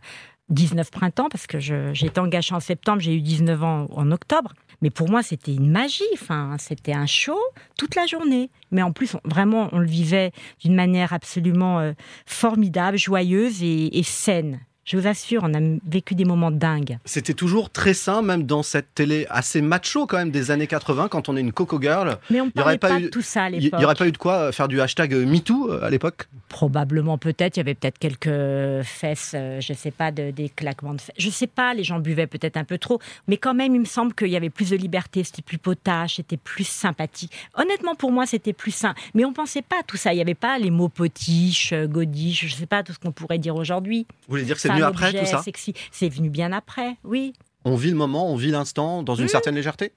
19 0.51 0.91
printemps, 0.91 1.31
parce 1.31 1.47
que 1.47 1.59
j'ai 1.59 2.05
été 2.05 2.21
engagée 2.21 2.55
en 2.55 2.61
septembre, 2.61 3.01
j'ai 3.01 3.15
eu 3.15 3.23
19 3.23 3.65
ans 3.65 3.87
en 3.91 4.11
octobre. 4.11 4.53
Mais 4.83 4.91
pour 4.91 5.09
moi, 5.11 5.23
c'était 5.23 5.55
une 5.55 5.71
magie. 5.71 6.03
Enfin, 6.15 6.57
c'était 6.59 6.93
un 6.95 7.07
show 7.07 7.39
toute 7.79 7.95
la 7.95 8.07
journée. 8.07 8.51
Mais 8.71 8.83
en 8.83 8.93
plus, 8.93 9.15
on- 9.15 9.21
vraiment, 9.29 9.69
on 9.73 9.79
le 9.79 9.87
vivait 9.87 10.33
d'une 10.63 10.75
manière 10.75 11.13
absolument 11.13 11.81
euh, 11.81 11.93
formidable, 12.27 12.99
joyeuse 12.99 13.63
et, 13.63 13.99
et 13.99 14.03
saine. 14.03 14.61
Je 14.87 14.99
vous 14.99 15.07
assure, 15.07 15.41
on 15.45 15.55
a 15.55 15.61
vécu 15.87 16.15
des 16.15 16.27
moments 16.27 16.51
dingues. 16.51 16.99
C'était 17.07 17.33
toujours 17.33 17.71
très 17.71 17.95
sain, 17.95 18.21
même 18.21 18.43
dans 18.43 18.63
cette 18.63 18.95
télé 18.95 19.27
assez 19.31 19.63
macho 19.63 20.07
quand 20.07 20.19
même 20.19 20.31
des 20.31 20.51
années 20.51 20.67
80, 20.67 21.09
quand 21.09 21.31
on 21.31 21.39
est 21.39 21.41
une 21.41 21.53
Coco 21.53 21.81
Girl. 21.81 22.19
Mais 22.29 22.43
on 22.43 22.45
ne 22.47 22.51
Il 22.51 22.53
parlait 22.53 22.77
pas 22.79 22.99
eu- 22.99 23.05
de 23.05 23.09
tout 23.09 23.23
ça 23.23 23.45
à 23.45 23.49
Il 23.49 23.61
l'époque. 23.63 23.79
n'y 23.79 23.85
aurait 23.87 23.95
pas 23.95 24.07
eu 24.07 24.13
de 24.13 24.19
quoi 24.19 24.53
faire 24.53 24.69
du 24.69 24.83
hashtag 24.83 25.15
MeToo 25.15 25.71
euh, 25.71 25.83
à 25.83 25.89
l'époque? 25.89 26.29
Probablement, 26.55 27.19
peut-être. 27.19 27.57
Il 27.57 27.59
y 27.59 27.63
avait 27.63 27.75
peut-être 27.75 27.99
quelques 27.99 28.85
fesses, 28.85 29.33
euh, 29.35 29.61
je 29.61 29.73
ne 29.73 29.77
sais 29.77 29.91
pas, 29.91 30.13
de, 30.13 30.31
des 30.31 30.49
claquements 30.49 30.95
de 30.95 31.01
fesses. 31.01 31.17
Je 31.19 31.27
ne 31.27 31.33
sais 31.33 31.49
pas, 31.49 31.75
les 31.75 31.83
gens 31.83 31.99
buvaient 31.99 32.29
peut-être 32.29 32.57
un 32.57 32.63
peu 32.63 32.79
trop. 32.79 33.01
Mais 33.27 33.39
quand 33.39 33.55
même, 33.55 33.75
il 33.75 33.81
me 33.81 33.85
semble 33.85 34.15
qu'il 34.15 34.29
y 34.29 34.37
avait 34.37 34.51
plus 34.51 34.71
de 34.71 34.77
liberté, 34.77 35.25
c'était 35.25 35.43
plus 35.43 35.59
potache, 35.59 36.15
c'était 36.15 36.37
plus 36.37 36.63
sympathique. 36.63 37.33
Honnêtement, 37.57 37.97
pour 37.97 38.13
moi, 38.13 38.25
c'était 38.25 38.53
plus 38.53 38.71
sain. 38.71 38.95
Mais 39.15 39.25
on 39.25 39.31
ne 39.31 39.35
pensait 39.35 39.63
pas 39.63 39.81
à 39.81 39.83
tout 39.83 39.97
ça. 39.97 40.13
Il 40.13 40.17
n'y 40.17 40.23
avait 40.23 40.35
pas 40.37 40.57
les 40.61 40.71
mots 40.71 40.89
potiches, 40.89 41.73
euh, 41.73 41.89
godiches, 41.89 42.47
je 42.47 42.55
ne 42.55 42.59
sais 42.61 42.67
pas 42.67 42.85
tout 42.85 42.93
ce 42.93 43.01
qu'on 43.01 43.11
pourrait 43.11 43.39
dire 43.39 43.57
aujourd'hui. 43.57 44.07
Vous 44.29 44.35
voulez 44.35 44.45
dire 44.45 44.55
que 44.55 44.61
c'est 44.61 44.69
venu 44.69 44.85
après 44.85 45.13
tout 45.13 45.27
ça 45.27 45.43
sexy. 45.43 45.75
C'est 45.91 46.09
venu 46.09 46.31
bien 46.31 46.53
après, 46.53 46.95
oui. 47.03 47.33
On 47.65 47.75
vit 47.75 47.91
le 47.91 47.97
moment, 47.97 48.31
on 48.31 48.37
vit 48.37 48.53
l'instant 48.53 49.03
dans 49.03 49.17
une 49.17 49.25
Mmh. 49.25 49.29
certaine 49.29 49.55
légèreté? 49.57 49.91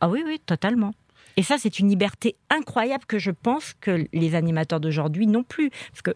Ah 0.00 0.08
oui, 0.08 0.24
oui, 0.26 0.40
totalement. 0.44 0.92
Et 1.40 1.42
ça, 1.42 1.56
c'est 1.58 1.78
une 1.78 1.88
liberté 1.88 2.36
incroyable 2.50 3.06
que 3.06 3.18
je 3.18 3.30
pense 3.30 3.72
que 3.80 4.04
les 4.12 4.34
animateurs 4.34 4.78
d'aujourd'hui 4.78 5.26
n'ont 5.26 5.42
plus. 5.42 5.70
Parce 5.90 6.02
que 6.02 6.10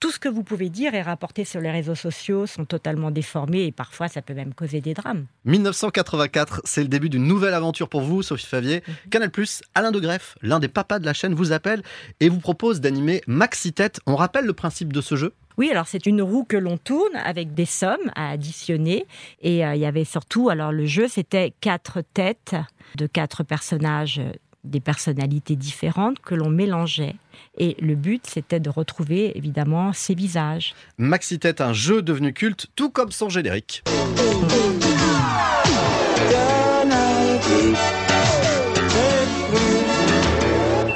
tout 0.00 0.10
ce 0.10 0.18
que 0.18 0.28
vous 0.28 0.42
pouvez 0.42 0.68
dire 0.68 0.94
et 0.94 1.00
rapporter 1.00 1.46
sur 1.46 1.62
les 1.62 1.70
réseaux 1.70 1.94
sociaux 1.94 2.44
sont 2.44 2.66
totalement 2.66 3.10
déformés 3.10 3.64
et 3.64 3.72
parfois 3.72 4.08
ça 4.08 4.20
peut 4.20 4.34
même 4.34 4.52
causer 4.52 4.82
des 4.82 4.92
drames. 4.92 5.24
1984, 5.46 6.60
c'est 6.64 6.82
le 6.82 6.88
début 6.88 7.08
d'une 7.08 7.24
nouvelle 7.24 7.54
aventure 7.54 7.88
pour 7.88 8.02
vous, 8.02 8.20
Sophie 8.20 8.44
Favier. 8.44 8.82
Mhm. 8.86 8.94
Canal+, 9.08 9.30
Alain 9.74 9.92
de 9.92 9.98
Greff, 9.98 10.36
l'un 10.42 10.60
des 10.60 10.68
papas 10.68 10.98
de 10.98 11.06
la 11.06 11.14
chaîne, 11.14 11.32
vous 11.32 11.52
appelle 11.52 11.82
et 12.20 12.28
vous 12.28 12.40
propose 12.40 12.82
d'animer 12.82 13.22
Maxi 13.26 13.72
Tête. 13.72 14.00
On 14.04 14.14
rappelle 14.14 14.44
le 14.44 14.52
principe 14.52 14.92
de 14.92 15.00
ce 15.00 15.16
jeu? 15.16 15.32
Oui, 15.56 15.70
alors 15.70 15.88
c'est 15.88 16.04
une 16.04 16.20
roue 16.20 16.44
que 16.44 16.58
l'on 16.58 16.76
tourne 16.76 17.16
avec 17.16 17.54
des 17.54 17.64
sommes 17.64 18.10
à 18.14 18.28
additionner. 18.28 19.06
Et 19.40 19.64
euh, 19.64 19.74
il 19.74 19.80
y 19.80 19.86
avait 19.86 20.04
surtout, 20.04 20.50
alors 20.50 20.70
le 20.70 20.84
jeu, 20.84 21.08
c'était 21.08 21.54
quatre 21.62 22.02
têtes 22.12 22.54
de 22.96 23.06
quatre 23.06 23.42
personnages, 23.42 24.20
des 24.66 24.80
personnalités 24.80 25.56
différentes 25.56 26.18
que 26.20 26.34
l'on 26.34 26.50
mélangeait. 26.50 27.16
Et 27.58 27.76
le 27.80 27.94
but, 27.94 28.26
c'était 28.26 28.60
de 28.60 28.70
retrouver 28.70 29.36
évidemment 29.36 29.92
ces 29.92 30.14
visages. 30.14 30.74
Maxi 30.98 31.38
Tête, 31.38 31.60
un 31.60 31.72
jeu 31.72 32.02
devenu 32.02 32.32
culte, 32.32 32.66
tout 32.76 32.90
comme 32.90 33.10
son 33.10 33.28
générique. 33.28 33.82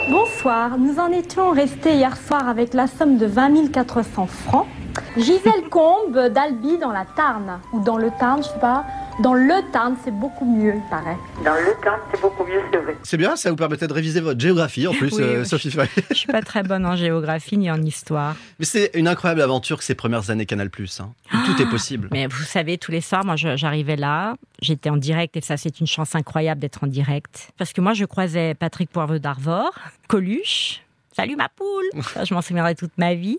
Bonsoir, 0.09 0.79
nous 0.79 0.99
en 0.99 1.13
étions 1.13 1.51
restés 1.51 1.95
hier 1.95 2.17
soir 2.17 2.49
avec 2.49 2.75
la 2.75 2.87
somme 2.87 3.19
de 3.19 3.27
20 3.27 3.73
400 3.73 4.27
francs. 4.27 4.67
Gisèle 5.17 5.69
Combe 5.71 6.29
d'Albi 6.29 6.79
dans 6.79 6.93
la 6.93 7.05
Tarn, 7.05 7.61
ou 7.73 7.81
dans 7.81 7.99
le 7.99 8.11
Tarn, 8.19 8.43
je 8.43 8.49
sais 8.49 8.59
pas. 8.61 8.85
Dans 9.19 9.35
le 9.35 9.71
Tarn, 9.71 9.97
c'est 10.03 10.11
beaucoup 10.19 10.47
mieux, 10.47 10.75
il 10.77 10.83
paraît. 10.89 11.17
Dans 11.45 11.53
le 11.55 11.75
temps, 11.85 11.97
c'est 12.11 12.21
beaucoup 12.23 12.45
mieux, 12.45 12.61
c'est 12.73 12.79
vrai. 12.79 12.97
C'est 13.03 13.17
bien, 13.19 13.37
ça 13.37 13.51
vous 13.51 13.57
permettait 13.57 13.87
de 13.87 13.93
réviser 13.93 14.21
votre 14.23 14.41
géographie 14.41 14.87
en 14.87 14.93
plus, 14.93 15.13
Oui, 15.13 15.23
euh, 15.23 15.41
oui. 15.41 15.47
Sophie 15.47 15.71
Favier. 15.71 16.03
Je 16.11 16.15
suis 16.15 16.27
pas 16.27 16.41
très 16.41 16.63
bonne 16.63 16.87
en 16.87 16.97
géographie 16.97 17.59
ni 17.59 17.71
en 17.71 17.83
histoire. 17.83 18.35
Mais 18.59 18.65
c'est 18.65 18.91
une 18.95 19.09
incroyable 19.09 19.43
aventure 19.43 19.77
que 19.79 19.85
ces 19.85 19.95
premières 19.95 20.31
années 20.31 20.47
Canal+. 20.47 20.71
Hein, 21.01 21.11
où 21.35 21.37
tout 21.47 21.61
est 21.61 21.69
possible. 21.69 22.09
Mais 22.13 22.27
vous 22.29 22.43
savez, 22.45 22.79
tous 22.79 22.93
les 22.93 23.03
soirs, 23.03 23.25
moi, 23.25 23.37
je- 23.37 23.57
j'arrivais 23.57 23.97
là, 23.97 24.37
j'étais 24.63 24.89
en 24.89 24.97
direct, 24.97 25.37
et 25.37 25.43
ça, 25.43 25.59
c'est 25.59 25.81
une 25.81 25.87
chance 25.87 26.15
incroyable 26.15 26.61
d'être 26.63 26.83
en 26.83 26.87
direct. 26.87 27.53
Parce 27.59 27.75
que 27.75 27.83
moi, 27.83 27.93
je 27.93 28.07
croisais 28.07 28.55
Patrick 28.55 28.89
Poivre 28.91 29.19
d'Arvor, 29.19 29.71
Coluche. 30.09 30.81
Salut 31.15 31.37
ma 31.37 31.49
poule 31.51 31.85
Ça, 32.15 32.25
Je 32.25 32.33
m'en 32.33 32.41
souviendrai 32.41 32.75
toute 32.75 32.97
ma 32.97 33.15
vie. 33.15 33.39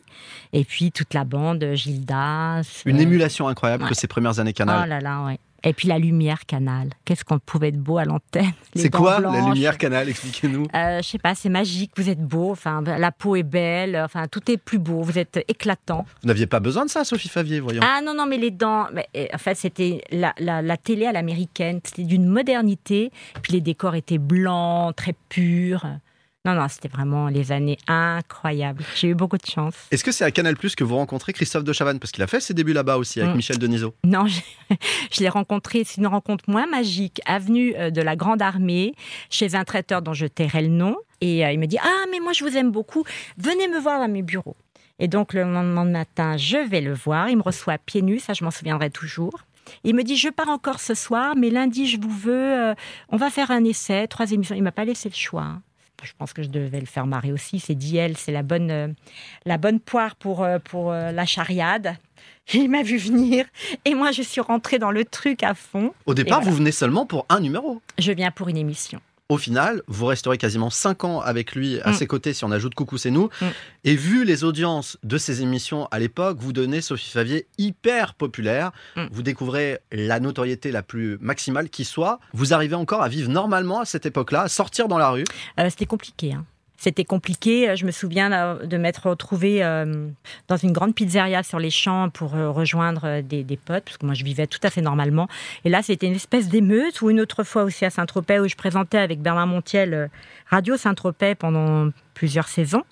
Et 0.54 0.64
puis 0.64 0.92
toute 0.92 1.14
la 1.16 1.24
bande, 1.24 1.66
Gildas. 1.74 2.84
Une 2.86 2.98
euh, 2.98 3.02
émulation 3.02 3.48
incroyable 3.48 3.84
ouais. 3.84 3.90
que 3.90 3.96
ces 3.96 4.08
premières 4.08 4.40
années 4.40 4.52
Oh 4.54 4.58
Canal. 4.58 4.88
là 4.90 5.00
là, 5.00 5.24
ouais. 5.24 5.40
Et 5.64 5.74
puis 5.74 5.88
la 5.88 6.00
lumière 6.00 6.46
Canal. 6.46 6.90
Qu'est-ce 7.06 7.24
qu'on 7.24 7.40
pouvait 7.40 7.70
être 7.70 7.78
beau 7.80 7.98
à 7.98 8.06
l'antenne. 8.06 8.52
c'est 8.76 8.90
quoi 8.90 9.20
la 9.20 9.42
lumière 9.42 9.78
Canal 9.78 10.10
Expliquez-nous. 10.10 10.66
Euh, 10.74 11.02
je 11.02 11.08
sais 11.08 11.20
pas, 11.20 11.36
c'est 11.36 11.50
magique, 11.50 11.92
vous 11.98 12.10
êtes 12.10 12.22
beau, 12.22 12.52
enfin 12.52 12.82
la 12.82 13.12
peau 13.12 13.36
est 13.36 13.44
belle, 13.44 13.96
enfin 14.04 14.28
tout 14.28 14.50
est 14.52 14.58
plus 14.58 14.80
beau, 14.80 15.02
vous 15.02 15.20
êtes 15.20 15.44
éclatant. 15.48 16.06
Vous 16.22 16.28
n'aviez 16.28 16.48
pas 16.48 16.60
besoin 16.60 16.86
de 16.86 16.90
ça, 16.90 17.04
Sophie 17.04 17.30
Favier, 17.30 17.60
voyons. 17.60 17.82
Ah 17.84 18.02
non, 18.04 18.14
non, 18.14 18.26
mais 18.26 18.38
les 18.38 18.52
dents, 18.52 18.88
mais, 18.94 19.08
en 19.34 19.38
fait, 19.38 19.56
c'était 19.56 20.04
la, 20.12 20.34
la, 20.40 20.62
la 20.62 20.78
télé 20.78 21.06
à 21.06 21.12
l'américaine, 21.12 21.80
c'était 21.84 22.04
d'une 22.04 22.26
modernité, 22.26 23.12
puis 23.42 23.54
les 23.54 23.62
décors 23.62 23.96
étaient 23.96 24.18
blancs, 24.18 24.96
très 24.96 25.16
purs. 25.30 25.86
Non, 26.44 26.56
non, 26.56 26.68
c'était 26.70 26.88
vraiment 26.88 27.28
les 27.28 27.52
années 27.52 27.78
incroyables. 27.88 28.84
J'ai 28.96 29.10
eu 29.10 29.14
beaucoup 29.14 29.38
de 29.38 29.46
chance. 29.46 29.76
Est-ce 29.92 30.04
que 30.04 30.12
c'est 30.12 30.24
à 30.26 30.32
Canal 30.32 30.56
que 30.58 30.84
vous 30.84 30.96
rencontrez 30.96 31.34
Christophe 31.34 31.64
de 31.64 31.72
Chavannes? 31.72 32.00
Parce 32.00 32.12
qu'il 32.12 32.24
a 32.24 32.28
fait 32.28 32.40
ses 32.40 32.56
débuts 32.56 32.74
là-bas 32.74 32.98
aussi 32.98 33.20
avec 33.22 33.34
Mm. 33.34 33.38
Michel 33.38 33.60
Denisot. 33.60 33.94
Non, 34.04 34.26
je, 34.26 34.42
je 35.12 35.20
l'ai 35.20 35.30
rencontré, 35.30 35.84
c'est 35.84 36.02
une 36.02 36.08
rencontre 36.08 36.44
moins 36.48 36.66
magique, 36.66 37.22
avenue 37.28 37.76
euh, 37.78 37.92
de 37.92 38.02
la 38.02 38.16
Grande 38.16 38.42
Armée, 38.42 38.96
chez 39.30 39.54
un 39.54 39.64
traiteur 39.66 40.02
dont 40.02 40.14
je 40.14 40.26
tairai 40.26 40.64
le 40.64 40.70
nom. 40.70 40.98
Et 41.22 41.46
euh, 41.46 41.52
il 41.52 41.60
me 41.60 41.68
dit 41.68 41.78
Ah, 41.80 42.06
mais 42.12 42.20
moi 42.20 42.34
je 42.34 42.44
vous 42.44 42.58
aime 42.58 42.72
beaucoup, 42.72 43.04
venez 43.38 43.68
me 43.68 43.80
voir 43.80 44.00
dans 44.00 44.12
mes 44.12 44.24
bureaux. 44.24 44.58
Et 44.98 45.08
donc 45.08 45.34
le 45.34 45.44
lendemain 45.44 45.86
matin, 45.86 46.38
je 46.38 46.58
vais 46.58 46.82
le 46.82 46.94
voir. 46.96 47.30
Il 47.30 47.38
me 47.38 47.44
reçoit 47.44 47.78
pieds 47.78 48.02
nus, 48.02 48.18
ça 48.20 48.34
je 48.34 48.44
m'en 48.44 48.52
souviendrai 48.52 48.90
toujours. 48.90 49.34
Il 49.84 49.94
me 49.96 50.04
dit 50.04 50.18
Je 50.18 50.30
pars 50.30 50.50
encore 50.50 50.80
ce 50.80 50.96
soir, 50.96 51.36
mais 51.38 51.52
lundi 51.52 51.86
je 51.88 52.00
vous 52.02 52.10
veux, 52.10 52.34
euh, 52.34 52.74
on 53.10 53.18
va 53.18 53.30
faire 53.30 53.52
un 53.52 53.64
essai, 53.64 54.08
trois 54.08 54.32
émissions. 54.32 54.56
Il 54.56 54.64
m'a 54.64 54.72
pas 54.72 54.86
laissé 54.86 55.08
le 55.08 55.14
choix. 55.16 55.44
hein. 55.44 55.62
Je 56.04 56.14
pense 56.18 56.34
que 56.34 56.44
je 56.44 56.50
devais 56.50 56.80
le 56.80 56.86
faire 56.86 57.06
marrer 57.06 57.32
aussi. 57.32 57.60
C'est 57.60 57.76
dit 57.76 57.98
elle, 57.98 58.18
c'est 58.18 58.32
la 58.32 58.44
bonne, 58.44 58.72
euh, 58.72 58.88
la 59.46 59.58
bonne 59.58 59.80
poire 59.80 60.16
pour, 60.16 60.44
euh, 60.44 60.60
pour 60.60 60.92
euh, 60.92 61.12
la 61.12 61.26
chariade. 61.26 61.96
Il 62.54 62.70
m'a 62.70 62.84
vu 62.84 62.98
venir 62.98 63.46
et 63.86 63.94
moi 63.94 64.12
je 64.12 64.22
suis 64.22 64.42
rentrée 64.42 64.80
dans 64.80 64.92
le 64.92 65.06
truc 65.06 65.44
à 65.44 65.54
fond. 65.54 65.94
Au 66.06 66.14
départ, 66.14 66.40
voilà. 66.40 66.52
vous 66.52 66.58
venez 66.58 66.72
seulement 66.72 67.06
pour 67.06 67.26
un 67.30 67.40
numéro. 67.40 67.82
Je 67.98 68.12
viens 68.12 68.32
pour 68.32 68.50
une 68.50 68.58
émission. 68.58 69.00
Au 69.32 69.38
final, 69.38 69.82
vous 69.88 70.08
resterez 70.08 70.38
quasiment 70.38 70.70
5 70.70 71.06
ans 71.06 71.22
avec 71.22 71.56
lui 71.56 71.80
à 71.82 71.92
Mm. 71.92 71.94
ses 71.94 72.06
côtés 72.06 72.34
si 72.34 72.44
on 72.44 72.52
ajoute 72.52 72.76
Coucou 72.76 72.98
c'est 72.98 73.12
nous. 73.12 73.30
Mm. 73.42 73.46
Et 73.86 73.96
vu 73.96 74.26
les 74.26 74.44
audiences 74.44 74.98
de 75.04 75.18
ces 75.18 75.42
émissions 75.42 75.88
à 75.90 76.00
l'époque, 76.00 76.38
vous 76.42 76.52
donnez 76.52 76.82
Sophie 76.82 77.10
Favier 77.12 77.48
hyper 77.58 78.14
populaire. 78.14 78.72
Mm. 78.98 79.06
Vous 79.10 79.22
découvrez 79.24 79.80
la 79.94 80.20
notoriété 80.20 80.72
la 80.74 80.84
plus 80.84 81.18
maximale 81.22 81.70
qui 81.70 81.86
soit. 81.86 82.20
Vous 82.34 82.54
arrivez 82.54 82.76
encore 82.76 83.04
à 83.04 83.08
vivre 83.08 83.30
normalement 83.32 83.80
à 83.80 83.86
cette 83.86 84.06
époque-là, 84.06 84.42
à 84.42 84.48
sortir 84.50 84.90
dans 84.90 84.98
la 84.98 85.10
rue. 85.12 85.24
Euh, 85.60 85.70
C'était 85.70 85.86
compliqué. 85.86 86.34
hein. 86.34 86.46
C'était 86.82 87.06
compliqué. 87.06 87.70
Euh, 87.70 87.76
Je 87.76 87.86
me 87.86 87.92
souviens 87.92 88.58
de 88.58 88.78
m'être 88.78 89.08
retrouvée 89.08 89.64
euh, 89.64 90.08
dans 90.48 90.58
une 90.58 90.72
grande 90.72 90.96
pizzeria 90.96 91.44
sur 91.44 91.60
les 91.60 91.70
champs 91.70 92.10
pour 92.10 92.34
euh, 92.34 92.50
rejoindre 92.50 93.22
des, 93.22 93.44
potes, 93.64 93.84
parce 93.84 94.00
que 94.00 94.06
moi 94.08 94.16
je 94.16 94.24
vivais 94.24 94.48
tout 94.48 94.60
à 94.64 94.72
fait 94.72 94.82
normalement. 94.82 95.28
Et 95.64 95.70
là, 95.70 95.84
c'était 95.84 96.08
une 96.08 96.16
espèce 96.16 96.50
d'émeute, 96.50 97.04
ou 97.04 97.12
une 97.12 97.20
autre 97.20 97.44
fois 97.44 97.66
aussi 97.66 97.86
à 97.86 97.92
Saint-Tropez, 97.92 98.40
où 98.40 98.48
je 98.48 98.56
présentais 98.56 98.98
avec 98.98 99.22
Bernard 99.22 99.46
Montiel 99.46 100.10
Radio 100.50 100.76
Saint-Tropez 100.76 101.36
pendant 101.36 101.92
plusieurs 102.16 102.48
saisons, 102.48 102.84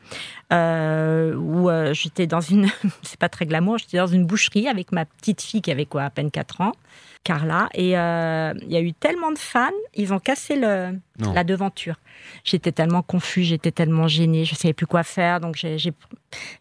où 0.51 1.69
j'étais 1.91 2.27
dans 2.27 2.41
une, 2.41 2.67
c'est 3.01 3.19
pas 3.19 3.29
très 3.29 3.47
glamour, 3.47 3.79
j'étais 3.79 3.97
dans 3.97 4.05
une 4.05 4.27
boucherie 4.27 4.67
avec 4.67 4.91
ma 4.91 5.05
petite 5.05 5.41
fille 5.41 5.63
qui 5.63 5.71
avait 5.71 5.87
quoi, 5.87 6.03
à 6.03 6.09
peine 6.11 6.29
4 6.29 6.61
ans, 6.61 6.73
Carla, 7.23 7.69
et 7.73 7.97
euh, 7.97 8.53
il 8.61 8.71
y 8.71 8.75
a 8.77 8.81
eu 8.81 8.93
tellement 8.93 9.31
de 9.31 9.37
fans, 9.37 9.69
ils 9.95 10.13
ont 10.13 10.19
cassé 10.19 10.55
le, 10.55 10.93
Non. 11.19 11.33
la 11.33 11.43
devanture. 11.43 11.95
J'étais 12.43 12.71
tellement 12.71 13.01
confus, 13.01 13.43
j'étais 13.43 13.71
tellement 13.71 14.07
gênée, 14.07 14.45
je 14.45 14.55
savais 14.55 14.73
plus 14.73 14.87
quoi 14.87 15.03
faire, 15.03 15.39
donc 15.39 15.55
j'ai, 15.55 15.77
j'ai- 15.77 15.93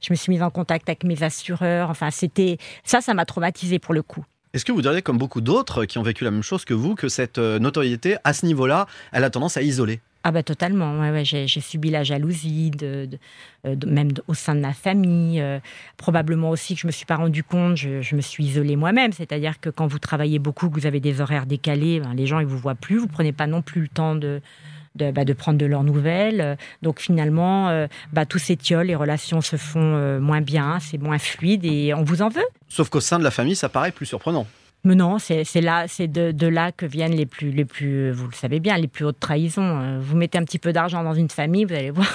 je 0.01 0.09
me 0.13 0.17
suis 0.17 0.31
mise 0.31 0.43
en 0.43 0.51
contact 0.51 0.89
avec 0.89 1.05
mes 1.05 1.23
assureurs. 1.23 1.91
Enfin, 1.91 2.11
c'était 2.11 2.59
ça, 2.85 3.01
ça 3.01 3.15
m'a 3.15 3.25
traumatisée 3.25 3.79
pour 3.79 3.95
le 3.95 4.03
coup. 4.03 4.25
Est-ce 4.55 4.65
que 4.65 4.73
vous 4.73 4.83
diriez, 4.83 5.03
comme 5.03 5.19
beaucoup 5.19 5.41
d'autres 5.41 5.85
qui 5.85 5.99
ont 5.99 6.03
vécu 6.03 6.25
la 6.25 6.31
même 6.31 6.43
chose 6.43 6.65
que 6.65 6.75
vous, 6.75 6.95
que 6.95 7.09
cette 7.09 7.39
euh, 7.39 7.59
notoriété, 7.59 8.17
à 8.25 8.33
ce 8.33 8.45
niveau-là, 8.47 8.87
elle 9.13 9.25
a 9.25 9.31
tendance 9.31 9.57
à 9.57 9.63
isoler? 9.63 10.01
Ah 10.29 10.31
bah 10.31 10.43
totalement, 10.43 11.25
j'ai, 11.25 11.47
subi 11.49 11.89
la 11.89 12.05
jalousie, 12.05 12.71
euh, 12.83 13.07
même 13.87 14.11
au 14.27 14.35
sein 14.35 14.55
de 14.55 14.61
ma 14.61 14.75
famille. 14.75 15.41
euh, 15.41 15.59
probablement 15.97 16.51
aussi 16.51 16.75
que 16.75 16.83
je 16.83 16.87
me 16.87 16.93
suis 16.93 17.07
pas 17.07 17.17
rendu 17.17 17.43
compte, 17.43 17.77
je, 17.77 18.15
me 18.15 18.21
suis 18.21 18.45
isolée 18.45 18.77
moi-même. 18.77 19.13
C'est-à-dire 19.13 19.59
que 19.59 19.71
quand 19.71 19.87
vous 19.87 19.99
travaillez 19.99 20.39
beaucoup, 20.39 20.69
que 20.69 20.79
vous 20.79 20.85
avez 20.85 21.01
des 21.01 21.23
horaires 21.23 21.47
décalés, 21.47 22.01
ben, 22.01 22.13
les 22.13 22.27
gens 22.27 22.41
ils 22.41 22.47
vous 22.47 22.59
voient 22.59 22.75
plus, 22.75 22.99
vous 22.99 23.07
prenez 23.07 23.33
pas 23.33 23.47
non 23.47 23.63
plus 23.63 23.81
le 23.81 23.89
temps 23.89 24.17
de 24.17 24.43
bah, 24.97 25.25
prendre 25.35 25.57
de 25.57 25.65
leurs 25.65 25.83
nouvelles. 25.83 26.59
Donc 26.83 27.01
finalement, 27.01 27.71
euh, 27.71 27.87
bah, 28.13 28.27
tout 28.27 28.39
s'étiole, 28.39 28.89
les 28.89 28.97
relations 28.97 29.41
se 29.41 29.57
font 29.57 30.21
moins 30.21 30.43
bien, 30.43 30.79
c'est 30.79 30.99
moins 30.99 31.19
fluide 31.19 31.65
et 31.65 31.95
on 31.95 32.03
vous 32.03 32.21
en 32.21 32.29
veut. 32.29 32.47
Sauf 32.69 32.91
qu'au 32.91 33.01
sein 33.01 33.19
de 33.19 33.25
la 33.25 33.31
famille, 33.31 33.57
ça 33.57 33.71
paraît 33.71 33.93
plus 33.93 34.05
surprenant. 34.05 34.47
Mais 34.85 34.95
non, 34.95 35.19
c'est 35.19 35.45
c'est 35.45 35.61
là, 35.61 35.87
c'est 35.89 36.07
de, 36.07 36.31
de 36.31 36.47
là 36.47 36.71
que 36.73 36.87
viennent 36.87 37.15
les 37.15 37.27
plus, 37.27 37.51
les 37.51 37.65
plus, 37.65 38.13
vous 38.13 38.27
le 38.29 38.35
savez 38.35 38.61
bien, 38.61 38.77
les 38.79 38.87
plus 38.89 39.05
hautes 39.05 39.19
trahisons. 39.21 39.81
Euh, 39.81 39.99
Vous 40.01 40.17
mettez 40.17 40.39
un 40.39 40.45
petit 40.45 40.59
peu 40.59 40.73
d'argent 40.73 41.03
dans 41.03 41.15
une 41.15 41.29
famille, 41.31 41.65
vous 41.65 41.75
allez 41.75 41.91
voir, 41.91 42.07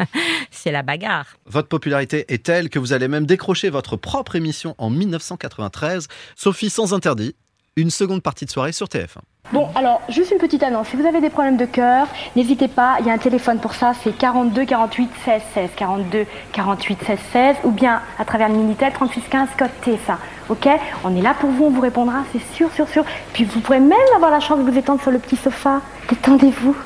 c'est 0.50 0.72
la 0.72 0.82
bagarre. 0.82 1.26
Votre 1.46 1.68
popularité 1.68 2.24
est 2.28 2.42
telle 2.44 2.70
que 2.70 2.78
vous 2.78 2.92
allez 2.92 3.08
même 3.08 3.24
décrocher 3.26 3.70
votre 3.70 3.96
propre 3.96 4.36
émission 4.36 4.74
en 4.78 4.90
1993, 4.90 6.08
Sophie 6.36 6.70
sans 6.70 6.92
interdit, 6.92 7.34
une 7.76 7.90
seconde 7.90 8.22
partie 8.22 8.44
de 8.44 8.50
soirée 8.50 8.72
sur 8.72 8.86
TF1. 8.88 9.18
Bon, 9.52 9.68
alors, 9.74 10.00
juste 10.08 10.30
une 10.30 10.38
petite 10.38 10.62
annonce. 10.62 10.88
Si 10.88 10.96
vous 10.96 11.06
avez 11.06 11.20
des 11.20 11.30
problèmes 11.30 11.56
de 11.56 11.64
cœur, 11.66 12.06
n'hésitez 12.36 12.68
pas, 12.68 12.96
il 13.00 13.06
y 13.06 13.10
a 13.10 13.12
un 13.12 13.18
téléphone 13.18 13.58
pour 13.60 13.74
ça, 13.74 13.92
c'est 14.02 14.16
42 14.16 14.64
48 14.64 15.10
16 15.24 15.42
16. 15.54 15.70
42 15.76 16.26
48 16.52 16.98
16 17.04 17.18
16. 17.32 17.56
Ou 17.64 17.70
bien 17.70 18.00
à 18.18 18.24
travers 18.24 18.48
le 18.48 18.54
Minitel 18.54 18.92
36 18.92 19.22
15 19.30 19.48
code 19.58 19.70
TF1. 19.84 20.16
Ok 20.52 20.68
On 21.02 21.16
est 21.16 21.22
là 21.22 21.32
pour 21.32 21.48
vous, 21.48 21.64
on 21.64 21.70
vous 21.70 21.80
répondra, 21.80 22.24
c'est 22.30 22.54
sûr, 22.54 22.70
sûr, 22.74 22.86
sûr. 22.86 23.04
Puis 23.32 23.44
vous 23.44 23.60
pourrez 23.60 23.80
même 23.80 23.98
avoir 24.14 24.30
la 24.30 24.38
chance 24.38 24.62
de 24.62 24.70
vous 24.70 24.76
étendre 24.76 25.00
sur 25.00 25.10
le 25.10 25.18
petit 25.18 25.36
sofa. 25.36 25.80
Détendez-vous. 26.10 26.76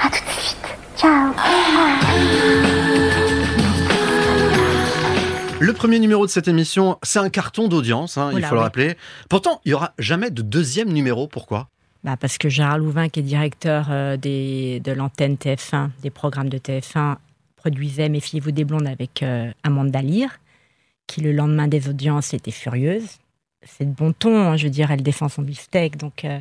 À 0.00 0.08
tout 0.08 0.24
de 0.24 0.30
suite. 0.30 0.78
Ciao. 0.96 1.32
Le 5.58 5.72
premier 5.72 5.98
numéro 5.98 6.26
de 6.26 6.30
cette 6.30 6.46
émission, 6.46 6.96
c'est 7.02 7.18
un 7.18 7.28
carton 7.28 7.66
d'audience, 7.66 8.16
hein, 8.18 8.28
il 8.30 8.36
Oula, 8.38 8.46
faut 8.46 8.54
le 8.54 8.60
rappeler. 8.60 8.96
Pourtant, 9.28 9.60
il 9.64 9.70
n'y 9.70 9.74
aura 9.74 9.90
jamais 9.98 10.30
de 10.30 10.42
deuxième 10.42 10.92
numéro. 10.92 11.26
Pourquoi? 11.26 11.66
Bah 12.04 12.16
parce 12.16 12.38
que 12.38 12.48
Gérard 12.48 12.78
Louvain, 12.78 13.08
qui 13.08 13.18
est 13.18 13.24
directeur 13.24 13.88
euh, 13.90 14.16
des, 14.16 14.78
de 14.84 14.92
l'antenne 14.92 15.34
TF1, 15.34 15.88
des 16.04 16.10
programmes 16.10 16.48
de 16.48 16.58
TF1, 16.58 17.16
produisait 17.56 18.08
Méfiez-vous 18.08 18.52
des 18.52 18.62
blondes 18.62 18.86
avec 18.86 19.24
euh, 19.24 19.50
Amanda 19.64 20.00
Lear, 20.02 20.30
qui 21.08 21.20
le 21.20 21.32
lendemain 21.32 21.66
des 21.66 21.88
audiences 21.88 22.32
était 22.32 22.52
furieuse. 22.52 23.18
C'est 23.64 23.84
de 23.84 23.90
bon 23.90 24.12
ton, 24.12 24.52
hein, 24.52 24.56
je 24.56 24.64
veux 24.64 24.70
dire, 24.70 24.92
elle 24.92 25.02
défend 25.02 25.28
son 25.28 25.42
beefsteak, 25.42 25.96
donc 25.96 26.24
euh, 26.24 26.38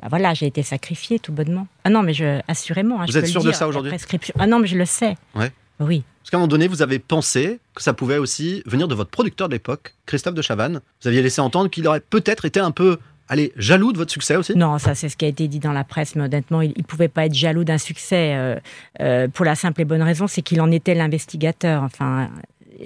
bah 0.00 0.06
voilà, 0.08 0.32
j'ai 0.34 0.46
été 0.46 0.62
sacrifiée 0.62 1.18
tout 1.18 1.32
bonnement. 1.32 1.66
Ah 1.82 1.90
non, 1.90 2.04
mais 2.04 2.14
je, 2.14 2.40
assurément, 2.46 3.00
hein, 3.00 3.06
Vous 3.06 3.12
je 3.12 3.18
êtes 3.18 3.26
sûre 3.26 3.42
de 3.42 3.50
ça 3.50 3.66
aujourd'hui? 3.66 3.92
Ah 4.38 4.46
non, 4.46 4.60
mais 4.60 4.68
je 4.68 4.78
le 4.78 4.84
sais. 4.84 5.16
Ouais. 5.34 5.50
Oui. 5.80 6.04
Parce 6.20 6.30
qu'à 6.30 6.36
un 6.36 6.40
moment 6.40 6.48
donné, 6.48 6.68
vous 6.68 6.82
avez 6.82 7.00
pensé 7.00 7.58
que 7.74 7.82
ça 7.82 7.94
pouvait 7.94 8.18
aussi 8.18 8.62
venir 8.66 8.86
de 8.86 8.94
votre 8.94 9.10
producteur 9.10 9.48
de 9.48 9.54
l'époque, 9.54 9.94
Christophe 10.06 10.34
de 10.34 10.42
Chavannes. 10.42 10.80
Vous 11.00 11.08
aviez 11.08 11.20
laissé 11.20 11.40
entendre 11.40 11.68
qu'il 11.68 11.86
aurait 11.88 12.00
peut-être 12.00 12.44
été 12.44 12.60
un 12.60 12.70
peu, 12.70 12.98
allez, 13.28 13.52
jaloux 13.56 13.92
de 13.92 13.98
votre 13.98 14.12
succès 14.12 14.36
aussi? 14.36 14.56
Non, 14.56 14.78
ça 14.78 14.94
c'est 14.94 15.08
ce 15.08 15.16
qui 15.16 15.24
a 15.24 15.28
été 15.28 15.48
dit 15.48 15.58
dans 15.58 15.72
la 15.72 15.82
presse, 15.82 16.14
mais 16.14 16.22
honnêtement, 16.22 16.62
il 16.62 16.74
ne 16.76 16.82
pouvait 16.84 17.08
pas 17.08 17.26
être 17.26 17.34
jaloux 17.34 17.64
d'un 17.64 17.78
succès 17.78 18.34
euh, 18.36 18.56
euh, 19.00 19.26
pour 19.26 19.44
la 19.44 19.56
simple 19.56 19.80
et 19.80 19.84
bonne 19.84 20.02
raison, 20.02 20.28
c'est 20.28 20.42
qu'il 20.42 20.60
en 20.60 20.70
était 20.70 20.94
l'investigateur. 20.94 21.82
Enfin, 21.82 22.30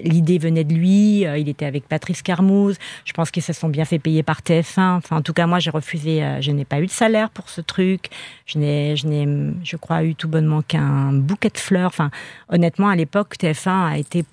l'idée 0.05 0.39
venait 0.39 0.65
de 0.65 0.75
lui, 0.75 1.27
euh, 1.27 1.39
il 1.39 1.49
était 1.49 1.65
avec 1.67 1.89
Patrice 1.89 2.23
Carmouze, 2.23 2.77
je 3.05 3.13
pense 3.13 3.31
qu'ils 3.31 3.43
se 3.43 3.53
sont 3.53 3.69
bien 3.69 3.85
fait 3.85 3.99
payer 3.99 4.23
par 4.23 4.41
TF1. 4.41 4.97
Enfin, 4.97 5.17
en 5.17 5.23
tout 5.23 5.33
cas, 5.33 5.47
moi 5.47 5.59
j'ai 5.59 5.71
refusé, 5.71 6.23
euh, 6.23 6.41
je 6.41 6.51
n'ai 6.51 6.65
pas 6.65 6.81
eu 6.81 6.87
de 6.87 6.91
salaire 6.91 7.31
pour 7.31 7.49
ce 7.49 7.61
truc, 7.61 8.11
je 8.47 8.59
n'ai, 8.59 8.97
je 8.97 9.07
n'ai, 9.07 9.27
je 9.65 9.77
crois, 9.77 10.03
eu 10.05 10.15
tout 10.15 10.29
bonnement 10.29 10.63
qu'un 10.63 11.13
bouquet 11.13 11.49
de 11.51 11.59
fleurs. 11.59 11.87
Enfin, 11.89 12.11
honnêtement, 12.49 12.89
à 12.89 12.97
l'époque, 12.97 13.37
TF1 13.39 13.93
a 13.93 13.99
été 13.99 14.25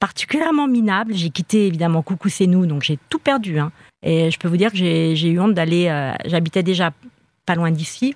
particulièrement 0.00 0.68
minable. 0.68 1.14
J'ai 1.14 1.30
quitté 1.30 1.66
évidemment 1.66 2.02
Coucou 2.02 2.28
c'est 2.28 2.46
nous, 2.46 2.66
donc 2.66 2.82
j'ai 2.82 2.98
tout 3.10 3.18
perdu. 3.18 3.58
hein. 3.58 3.72
Et 4.02 4.30
je 4.30 4.38
peux 4.38 4.46
vous 4.48 4.56
dire 4.56 4.70
que 4.70 4.76
j'ai 4.78 5.28
eu 5.28 5.40
honte 5.40 5.54
d'aller. 5.54 5.88
euh, 5.88 6.12
J'habitais 6.24 6.62
déjà 6.62 6.92
pas 7.46 7.54
loin 7.56 7.70
d'ici. 7.72 8.14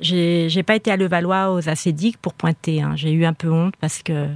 J'ai 0.00 0.48
j'ai 0.50 0.62
pas 0.62 0.74
été 0.76 0.90
à 0.90 0.96
Levallois 0.96 1.52
aux 1.54 1.68
Acédiques 1.68 2.18
pour 2.18 2.34
pointer. 2.34 2.82
hein. 2.82 2.92
J'ai 2.96 3.12
eu 3.12 3.24
un 3.24 3.32
peu 3.32 3.50
honte 3.50 3.74
parce 3.80 4.02
que, 4.02 4.28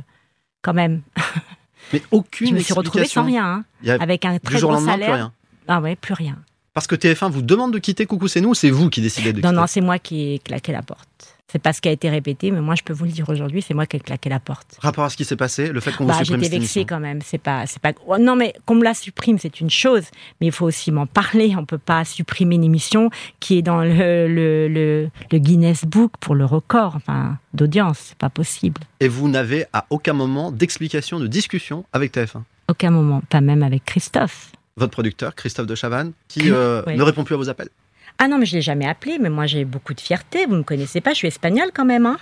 quand 0.62 0.72
même, 0.72 1.02
Mais 1.92 2.02
aucune 2.10 2.48
je 2.48 2.54
me 2.54 2.60
suis 2.60 2.74
retrouvée 2.74 3.06
sans 3.06 3.24
rien, 3.24 3.64
hein, 3.84 3.96
avec 4.00 4.24
un 4.24 4.34
du 4.34 4.40
très 4.40 4.58
jour 4.58 4.70
gros 4.70 4.78
lendemain, 4.78 4.94
plus 4.94 5.02
salaire. 5.02 5.14
rien. 5.14 5.32
Ah 5.68 5.80
ouais, 5.80 5.96
plus 5.96 6.14
rien. 6.14 6.36
Parce 6.74 6.86
que 6.86 6.94
TF1 6.94 7.30
vous 7.30 7.42
demande 7.42 7.72
de 7.72 7.78
quitter 7.78 8.06
Coucou 8.06 8.28
c'est 8.28 8.40
nous 8.40 8.50
ou 8.50 8.54
c'est 8.54 8.70
vous 8.70 8.88
qui 8.90 9.00
décidez 9.00 9.32
de 9.32 9.40
Non, 9.40 9.48
quitter 9.48 9.60
non, 9.60 9.66
c'est 9.66 9.80
moi 9.80 9.98
qui 9.98 10.34
ai 10.34 10.38
claqué 10.38 10.72
la 10.72 10.82
porte. 10.82 11.37
C'est 11.50 11.58
pas 11.58 11.72
ce 11.72 11.80
qui 11.80 11.88
a 11.88 11.92
été 11.92 12.10
répété, 12.10 12.50
mais 12.50 12.60
moi 12.60 12.74
je 12.74 12.82
peux 12.82 12.92
vous 12.92 13.06
le 13.06 13.10
dire 13.10 13.26
aujourd'hui, 13.30 13.62
c'est 13.62 13.72
moi 13.72 13.86
qui 13.86 13.96
ai 13.96 14.00
claqué 14.00 14.28
la 14.28 14.38
porte. 14.38 14.76
Rapport 14.80 15.04
à 15.04 15.08
ce 15.10 15.16
qui 15.16 15.24
s'est 15.24 15.34
passé, 15.36 15.68
le 15.72 15.80
fait 15.80 15.92
qu'on 15.92 16.04
vous 16.04 16.10
Bah, 16.10 16.18
supprime 16.18 16.42
j'étais 16.44 16.58
vexée 16.58 16.84
quand 16.84 17.00
même. 17.00 17.20
C'est 17.24 17.38
pas, 17.38 17.66
c'est 17.66 17.80
pas. 17.80 17.92
Non, 18.20 18.36
mais 18.36 18.52
qu'on 18.66 18.74
me 18.74 18.84
la 18.84 18.92
supprime, 18.92 19.38
c'est 19.38 19.60
une 19.60 19.70
chose, 19.70 20.04
mais 20.40 20.48
il 20.48 20.52
faut 20.52 20.66
aussi 20.66 20.92
m'en 20.92 21.06
parler. 21.06 21.54
On 21.56 21.64
peut 21.64 21.78
pas 21.78 22.04
supprimer 22.04 22.56
une 22.56 22.64
émission 22.64 23.08
qui 23.40 23.56
est 23.58 23.62
dans 23.62 23.82
le, 23.82 24.28
le, 24.28 24.68
le, 24.68 25.08
le 25.32 25.38
Guinness 25.38 25.86
Book 25.86 26.12
pour 26.20 26.34
le 26.34 26.44
record, 26.44 26.96
enfin, 26.96 27.38
d'audience. 27.54 27.98
C'est 28.08 28.18
pas 28.18 28.28
possible. 28.30 28.82
Et 29.00 29.08
vous 29.08 29.28
n'avez 29.28 29.64
à 29.72 29.86
aucun 29.88 30.12
moment 30.12 30.52
d'explication, 30.52 31.18
de 31.18 31.26
discussion 31.26 31.86
avec 31.94 32.12
TF1. 32.14 32.42
Aucun 32.68 32.90
moment, 32.90 33.22
pas 33.30 33.40
même 33.40 33.62
avec 33.62 33.86
Christophe. 33.86 34.52
Votre 34.76 34.92
producteur, 34.92 35.34
Christophe 35.34 35.66
de 35.66 35.74
Chavannes, 35.74 36.12
qui 36.28 36.50
euh, 36.50 36.82
Oui. 36.86 36.96
ne 36.96 37.02
répond 37.02 37.24
plus 37.24 37.34
à 37.34 37.38
vos 37.38 37.48
appels. 37.48 37.70
Ah 38.18 38.28
non, 38.28 38.38
mais 38.38 38.46
je 38.46 38.54
l'ai 38.56 38.62
jamais 38.62 38.86
appelé, 38.86 39.18
mais 39.18 39.30
moi 39.30 39.46
j'ai 39.46 39.64
beaucoup 39.64 39.94
de 39.94 40.00
fierté. 40.00 40.46
Vous 40.46 40.56
me 40.56 40.62
connaissez 40.62 41.00
pas, 41.00 41.10
je 41.10 41.16
suis 41.16 41.28
espagnole 41.28 41.70
quand 41.74 41.84
même, 41.84 42.06
hein. 42.06 42.18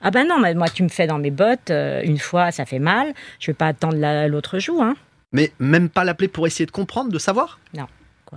Ah 0.00 0.10
ben 0.10 0.26
non, 0.26 0.38
mais 0.38 0.54
moi 0.54 0.68
tu 0.68 0.82
me 0.82 0.88
fais 0.88 1.06
dans 1.06 1.18
mes 1.18 1.30
bottes 1.30 1.70
euh, 1.70 2.00
une 2.04 2.18
fois, 2.18 2.50
ça 2.50 2.64
fait 2.64 2.78
mal. 2.78 3.12
Je 3.40 3.48
vais 3.48 3.54
pas 3.54 3.66
attendre 3.68 3.96
la- 3.96 4.28
l'autre 4.28 4.58
jour, 4.58 4.82
hein. 4.82 4.94
Mais 5.32 5.52
même 5.58 5.88
pas 5.88 6.04
l'appeler 6.04 6.28
pour 6.28 6.46
essayer 6.46 6.66
de 6.66 6.70
comprendre, 6.70 7.10
de 7.10 7.18
savoir? 7.18 7.58
Non. 7.74 7.86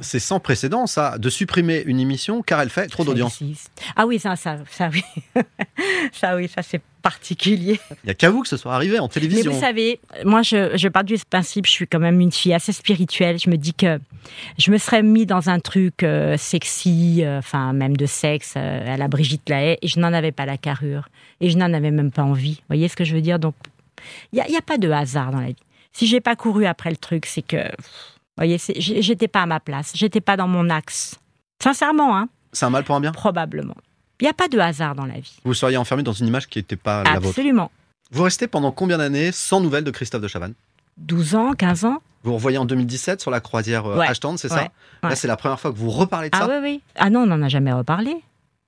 C'est 0.01 0.19
sans 0.19 0.41
précédent, 0.41 0.87
ça, 0.87 1.17
de 1.17 1.29
supprimer 1.29 1.81
une 1.85 2.01
émission 2.01 2.41
car 2.41 2.59
elle 2.59 2.69
fait 2.69 2.87
trop 2.87 3.05
d'audience. 3.05 3.41
Ah 3.95 4.05
oui, 4.05 4.19
ça, 4.19 4.35
ça, 4.35 4.57
ça 4.69 4.89
oui, 4.91 5.01
ça 6.11 6.35
oui, 6.35 6.49
ça 6.53 6.61
c'est 6.61 6.81
particulier. 7.05 7.79
Il 7.91 8.05
n'y 8.05 8.09
a 8.09 8.13
qu'à 8.15 8.31
vous 8.31 8.41
que 8.41 8.47
ce 8.47 8.57
soit 8.57 8.73
arrivé 8.73 8.97
en 8.97 9.03
Mais 9.03 9.09
télévision. 9.13 9.51
vous 9.51 9.59
savez, 9.59 9.99
moi, 10.23 10.41
je, 10.41 10.75
je 10.75 10.87
pars 10.87 11.03
du 11.03 11.15
principe, 11.29 11.67
je 11.67 11.71
suis 11.71 11.85
quand 11.87 11.99
même 11.99 12.19
une 12.19 12.31
fille 12.31 12.51
assez 12.53 12.71
spirituelle. 12.71 13.37
Je 13.37 13.47
me 13.51 13.57
dis 13.57 13.75
que 13.75 13.99
je 14.57 14.71
me 14.71 14.79
serais 14.79 15.03
mis 15.03 15.27
dans 15.27 15.47
un 15.49 15.59
truc 15.59 16.01
euh, 16.01 16.35
sexy, 16.35 17.23
euh, 17.23 17.37
enfin, 17.37 17.73
même 17.73 17.95
de 17.95 18.07
sexe, 18.07 18.55
euh, 18.57 18.93
à 18.95 18.97
la 18.97 19.07
Brigitte 19.07 19.47
Lahaye, 19.49 19.77
et 19.83 19.87
je 19.87 19.99
n'en 19.99 20.13
avais 20.13 20.31
pas 20.31 20.47
la 20.47 20.57
carrure. 20.57 21.09
Et 21.41 21.51
je 21.51 21.57
n'en 21.59 21.71
avais 21.73 21.91
même 21.91 22.11
pas 22.11 22.23
envie. 22.23 22.55
Vous 22.55 22.69
voyez 22.69 22.87
ce 22.87 22.95
que 22.95 23.03
je 23.03 23.13
veux 23.13 23.21
dire? 23.21 23.37
Donc, 23.37 23.53
il 24.33 24.43
n'y 24.49 24.55
a, 24.55 24.57
a 24.57 24.61
pas 24.63 24.79
de 24.79 24.89
hasard 24.89 25.31
dans 25.31 25.41
la 25.41 25.47
vie. 25.49 25.55
Si 25.93 26.07
j'ai 26.07 26.21
pas 26.21 26.35
couru 26.35 26.65
après 26.65 26.89
le 26.89 26.97
truc, 26.97 27.27
c'est 27.27 27.43
que, 27.43 27.57
vous 27.67 28.37
voyez, 28.37 28.57
j'étais 28.79 29.27
pas 29.27 29.43
à 29.43 29.45
ma 29.45 29.59
place. 29.59 29.91
J'étais 29.95 30.21
pas 30.21 30.37
dans 30.37 30.47
mon 30.47 30.71
axe. 30.71 31.19
Sincèrement, 31.61 32.17
hein, 32.17 32.29
C'est 32.51 32.65
un 32.65 32.71
mal 32.71 32.83
pour 32.83 32.95
un 32.95 32.99
bien? 32.99 33.11
Probablement. 33.11 33.75
Il 34.21 34.23
n'y 34.25 34.29
a 34.29 34.33
pas 34.33 34.47
de 34.47 34.57
hasard 34.59 34.95
dans 34.95 35.05
la 35.05 35.15
vie. 35.15 35.37
Vous 35.43 35.53
seriez 35.53 35.77
enfermé 35.77 36.03
dans 36.03 36.13
une 36.13 36.27
image 36.27 36.47
qui 36.47 36.59
n'était 36.59 36.75
pas 36.75 37.03
la 37.03 37.15
vôtre. 37.15 37.27
Absolument. 37.29 37.71
Vous 38.11 38.23
restez 38.23 38.47
pendant 38.47 38.71
combien 38.71 38.97
d'années 38.97 39.31
sans 39.31 39.59
nouvelles 39.61 39.83
de 39.83 39.91
Christophe 39.91 40.21
de 40.21 40.27
Chavannes? 40.27 40.53
12 40.97 41.35
ans, 41.35 41.51
15 41.53 41.85
ans 41.85 41.97
Vous 42.23 42.33
revoyez 42.33 42.57
en 42.57 42.65
2017 42.65 43.19
sur 43.19 43.31
la 43.31 43.41
croisière 43.41 43.85
euh, 43.85 43.97
Ouais. 43.97 44.07
Ashton, 44.07 44.37
c'est 44.37 44.47
ça? 44.47 44.63
Ouais. 44.63 44.69
Là, 45.09 45.15
c'est 45.15 45.27
la 45.27 45.35
première 45.35 45.59
fois 45.59 45.71
que 45.71 45.77
vous 45.77 45.89
reparlez 45.89 46.29
de 46.29 46.35
Ah 46.37 46.45
ça? 46.45 46.47
oui, 46.47 46.55
oui. 46.61 46.81
Ah 46.95 47.09
non, 47.09 47.21
on 47.23 47.25
n'en 47.25 47.41
a 47.41 47.49
jamais 47.49 47.73
reparlé. 47.73 48.15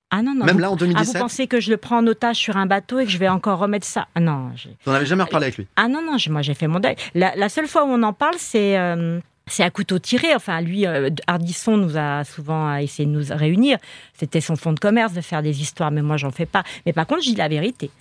Ah 0.10 0.22
non, 0.22 0.34
non. 0.36 0.46
Même 0.46 0.56
vous- 0.56 0.62
là 0.62 0.68
en 0.70 0.74
ah, 0.74 0.75
vous 0.75 0.80
2017 0.86 1.22
pensez 1.22 1.48
que 1.48 1.60
je 1.60 1.70
le 1.70 1.77
prends 1.77 1.98
en 2.00 2.08
otage 2.08 2.38
sur 2.38 2.58
un 2.58 2.66
bateau 2.66 3.00
et 3.00 3.06
que 3.06 3.12
je 3.12 3.18
vais 3.18 3.27
encore 3.30 3.60
remettre 3.60 3.86
ça? 3.86 4.08
Ah 4.16 4.20
non, 4.20 4.51
Vous 4.86 4.92
n'en 4.92 4.98
avez 4.98 5.06
jamais 5.06 5.24
reparlé 5.24 5.46
avec 5.46 5.58
lui? 5.58 5.68
Ah 5.75 5.88
non, 5.88 6.01
non, 6.01 6.18
moi 6.30 6.42
j'ai 6.42 6.54
fait 6.54 6.68
mon 6.68 6.80
deuil. 6.80 6.96
La, 7.13 7.36
la 7.36 7.50
seule 7.50 7.68
fois 7.68 7.84
où 7.86 7.88
on 7.89 8.04
en 8.04 8.13
parle, 8.13 8.36
c'est 8.38 8.77
euh, 8.77 9.20
c'est 9.48 9.63
à 9.63 9.70
couteau 9.70 10.00
tiré. 10.00 10.36
Enfin, 10.36 10.62
lui, 10.62 10.86
euh, 10.86 11.10
Hardisson 11.27 11.77
nous 11.77 11.98
a 11.98 12.24
souvent 12.24 12.75
essayé 12.75 13.08
de 13.08 13.13
nous 13.13 13.25
réunir. 13.30 13.77
C'était 14.13 14.42
son 14.42 14.56
fonds 14.56 14.74
de 14.74 14.80
commerce 14.80 15.13
de 15.13 15.22
faire 15.22 15.42
des 15.42 15.62
histoires, 15.62 15.92
mais 15.92 16.01
moi 16.01 16.18
j'en 16.18 16.32
fais 16.32 16.46
pas. 16.46 16.63
Mais 16.86 16.94
par 16.94 17.08
contre, 17.08 17.24
je 17.24 17.30
dis 17.30 17.36
la 17.36 17.48
vérité. 17.48 17.92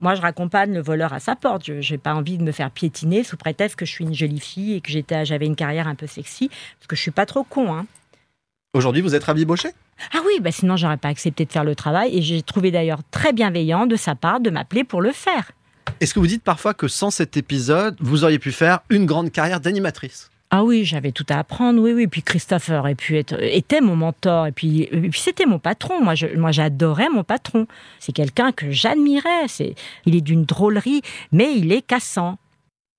Moi, 0.00 0.14
je 0.14 0.20
raccompagne 0.20 0.72
le 0.72 0.80
voleur 0.80 1.12
à 1.12 1.18
sa 1.18 1.34
porte. 1.34 1.64
Je 1.66 1.92
n'ai 1.92 1.98
pas 1.98 2.14
envie 2.14 2.38
de 2.38 2.44
me 2.44 2.52
faire 2.52 2.70
piétiner 2.70 3.24
sous 3.24 3.36
prétexte 3.36 3.76
que 3.76 3.84
je 3.84 3.90
suis 3.90 4.04
une 4.04 4.14
jolie 4.14 4.38
fille 4.38 4.74
et 4.74 4.80
que 4.80 4.92
j'étais, 4.92 5.24
j'avais 5.24 5.46
une 5.46 5.56
carrière 5.56 5.88
un 5.88 5.96
peu 5.96 6.06
sexy, 6.06 6.48
parce 6.48 6.86
que 6.86 6.94
je 6.94 7.02
suis 7.02 7.10
pas 7.10 7.26
trop 7.26 7.42
con. 7.42 7.74
Hein. 7.74 7.86
Aujourd'hui, 8.74 9.02
vous 9.02 9.16
êtes 9.16 9.24
rabiboché 9.24 9.70
Ah 10.14 10.18
oui, 10.24 10.38
bah 10.40 10.52
sinon 10.52 10.76
j'aurais 10.76 10.98
pas 10.98 11.08
accepté 11.08 11.44
de 11.46 11.50
faire 11.50 11.64
le 11.64 11.74
travail. 11.74 12.16
Et 12.16 12.22
j'ai 12.22 12.42
trouvé 12.42 12.70
d'ailleurs 12.70 13.00
très 13.10 13.32
bienveillant 13.32 13.86
de 13.86 13.96
sa 13.96 14.14
part 14.14 14.38
de 14.38 14.50
m'appeler 14.50 14.84
pour 14.84 15.00
le 15.00 15.10
faire. 15.10 15.50
Est-ce 16.00 16.14
que 16.14 16.20
vous 16.20 16.28
dites 16.28 16.44
parfois 16.44 16.74
que 16.74 16.86
sans 16.86 17.10
cet 17.10 17.36
épisode, 17.36 17.96
vous 17.98 18.22
auriez 18.22 18.38
pu 18.38 18.52
faire 18.52 18.80
une 18.90 19.04
grande 19.04 19.32
carrière 19.32 19.60
d'animatrice? 19.60 20.30
Ah 20.50 20.64
oui, 20.64 20.84
j'avais 20.86 21.12
tout 21.12 21.26
à 21.28 21.38
apprendre, 21.38 21.80
oui, 21.82 21.92
oui. 21.92 22.06
Puis 22.06 22.22
Christophe 22.22 22.70
aurait 22.70 22.94
pu 22.94 23.18
être, 23.18 23.34
était 23.42 23.82
mon 23.82 23.96
mentor, 23.96 24.46
et 24.46 24.52
puis, 24.52 24.82
et 24.82 25.10
puis 25.10 25.20
c'était 25.20 25.44
mon 25.44 25.58
patron. 25.58 26.02
Moi, 26.02 26.14
moi, 26.36 26.52
j'adorais 26.52 27.10
mon 27.10 27.22
patron. 27.22 27.66
C'est 28.00 28.12
quelqu'un 28.12 28.52
que 28.52 28.70
j'admirais. 28.70 29.46
C'est, 29.48 29.74
il 30.06 30.16
est 30.16 30.22
d'une 30.22 30.44
drôlerie, 30.44 31.02
mais 31.32 31.54
il 31.54 31.70
est 31.70 31.82
cassant. 31.82 32.38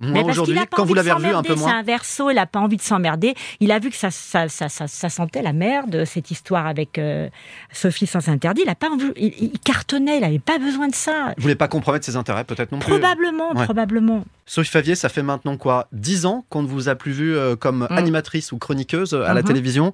Moi, 0.01 0.23
aujourd'hui, 0.23 0.57
quand 0.71 0.85
vous 0.85 0.93
l'avez 0.93 1.11
revu 1.11 1.27
un 1.27 1.43
peu 1.43 1.55
C'est 1.55 1.59
moins, 1.59 1.79
un 1.79 1.83
verso, 1.83 2.29
il 2.29 2.37
a 2.37 2.45
pas 2.45 2.59
envie 2.59 2.77
de 2.77 2.81
s'emmerder. 2.81 3.35
Il 3.59 3.69
a 3.71 3.79
vu 3.79 3.89
que 3.89 3.97
ça, 3.97 4.11
ça, 4.11 4.47
ça, 4.47 4.69
ça, 4.69 4.87
ça 4.87 5.09
sentait 5.09 5.41
la 5.41 5.51
merde, 5.51 6.05
cette 6.05 6.31
histoire 6.31 6.67
avec 6.67 6.97
euh, 6.97 7.27
Sophie 7.73 8.07
sans 8.07 8.29
interdit. 8.29 8.61
Il 8.63 8.69
a 8.69 8.75
pas 8.75 8.89
envie, 8.89 9.11
il, 9.17 9.33
il 9.41 9.59
cartonnait, 9.59 10.17
il 10.19 10.23
avait 10.23 10.39
pas 10.39 10.57
besoin 10.57 10.87
de 10.87 10.95
ça. 10.95 11.33
vous 11.35 11.41
voulez 11.41 11.55
pas 11.55 11.67
compromettre 11.67 12.05
ses 12.05 12.15
intérêts, 12.15 12.45
peut-être 12.45 12.71
non 12.71 12.79
plus 12.79 12.87
Probablement, 12.91 13.51
Ouais. 13.53 13.65
probablement. 13.65 14.23
Sophie 14.45 14.71
Favier, 14.71 14.95
ça 14.95 15.09
fait 15.09 15.21
maintenant 15.21 15.57
quoi? 15.57 15.87
10 15.91 16.25
ans 16.25 16.45
qu'on 16.49 16.61
ne 16.63 16.67
vous 16.67 16.87
a 16.87 16.95
plus 16.95 17.11
vu 17.11 17.35
euh, 17.35 17.57
comme 17.57 17.85
Mm. 17.89 17.97
animatrice 17.97 18.51
ou 18.53 18.57
chroniqueuse 18.57 19.13
euh, 19.13 19.23
à 19.25 19.33
la 19.33 19.41
Mhm. 19.41 19.47
télévision. 19.47 19.91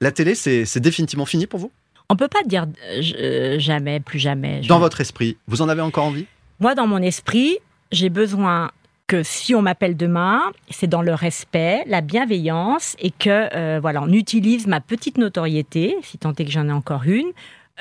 La 0.00 0.12
télé, 0.12 0.36
c'est 0.36 0.64
c'est 0.66 0.80
définitivement 0.80 1.26
fini 1.26 1.48
pour 1.48 1.58
vous? 1.58 1.72
On 2.08 2.14
peut 2.14 2.28
pas 2.28 2.42
dire 2.46 2.66
euh, 2.92 3.02
euh, 3.18 3.58
jamais, 3.58 3.98
plus 3.98 4.18
jamais. 4.20 4.60
Dans 4.68 4.78
votre 4.78 5.00
esprit, 5.00 5.36
vous 5.48 5.62
en 5.62 5.68
avez 5.68 5.80
encore 5.80 6.04
envie? 6.04 6.26
Moi, 6.60 6.76
dans 6.76 6.86
mon 6.86 6.98
esprit, 7.02 7.58
j'ai 7.90 8.08
besoin 8.08 8.70
que 9.12 9.22
si 9.22 9.54
on 9.54 9.60
m'appelle 9.60 9.94
demain, 9.94 10.40
c'est 10.70 10.86
dans 10.86 11.02
le 11.02 11.12
respect, 11.12 11.82
la 11.86 12.00
bienveillance 12.00 12.96
et 12.98 13.10
que 13.10 13.54
euh, 13.54 13.78
voilà, 13.78 14.00
on 14.02 14.10
utilise 14.10 14.66
ma 14.66 14.80
petite 14.80 15.18
notoriété, 15.18 15.96
si 16.02 16.16
tant 16.16 16.32
est 16.32 16.46
que 16.46 16.50
j'en 16.50 16.66
ai 16.66 16.72
encore 16.72 17.02
une, 17.04 17.26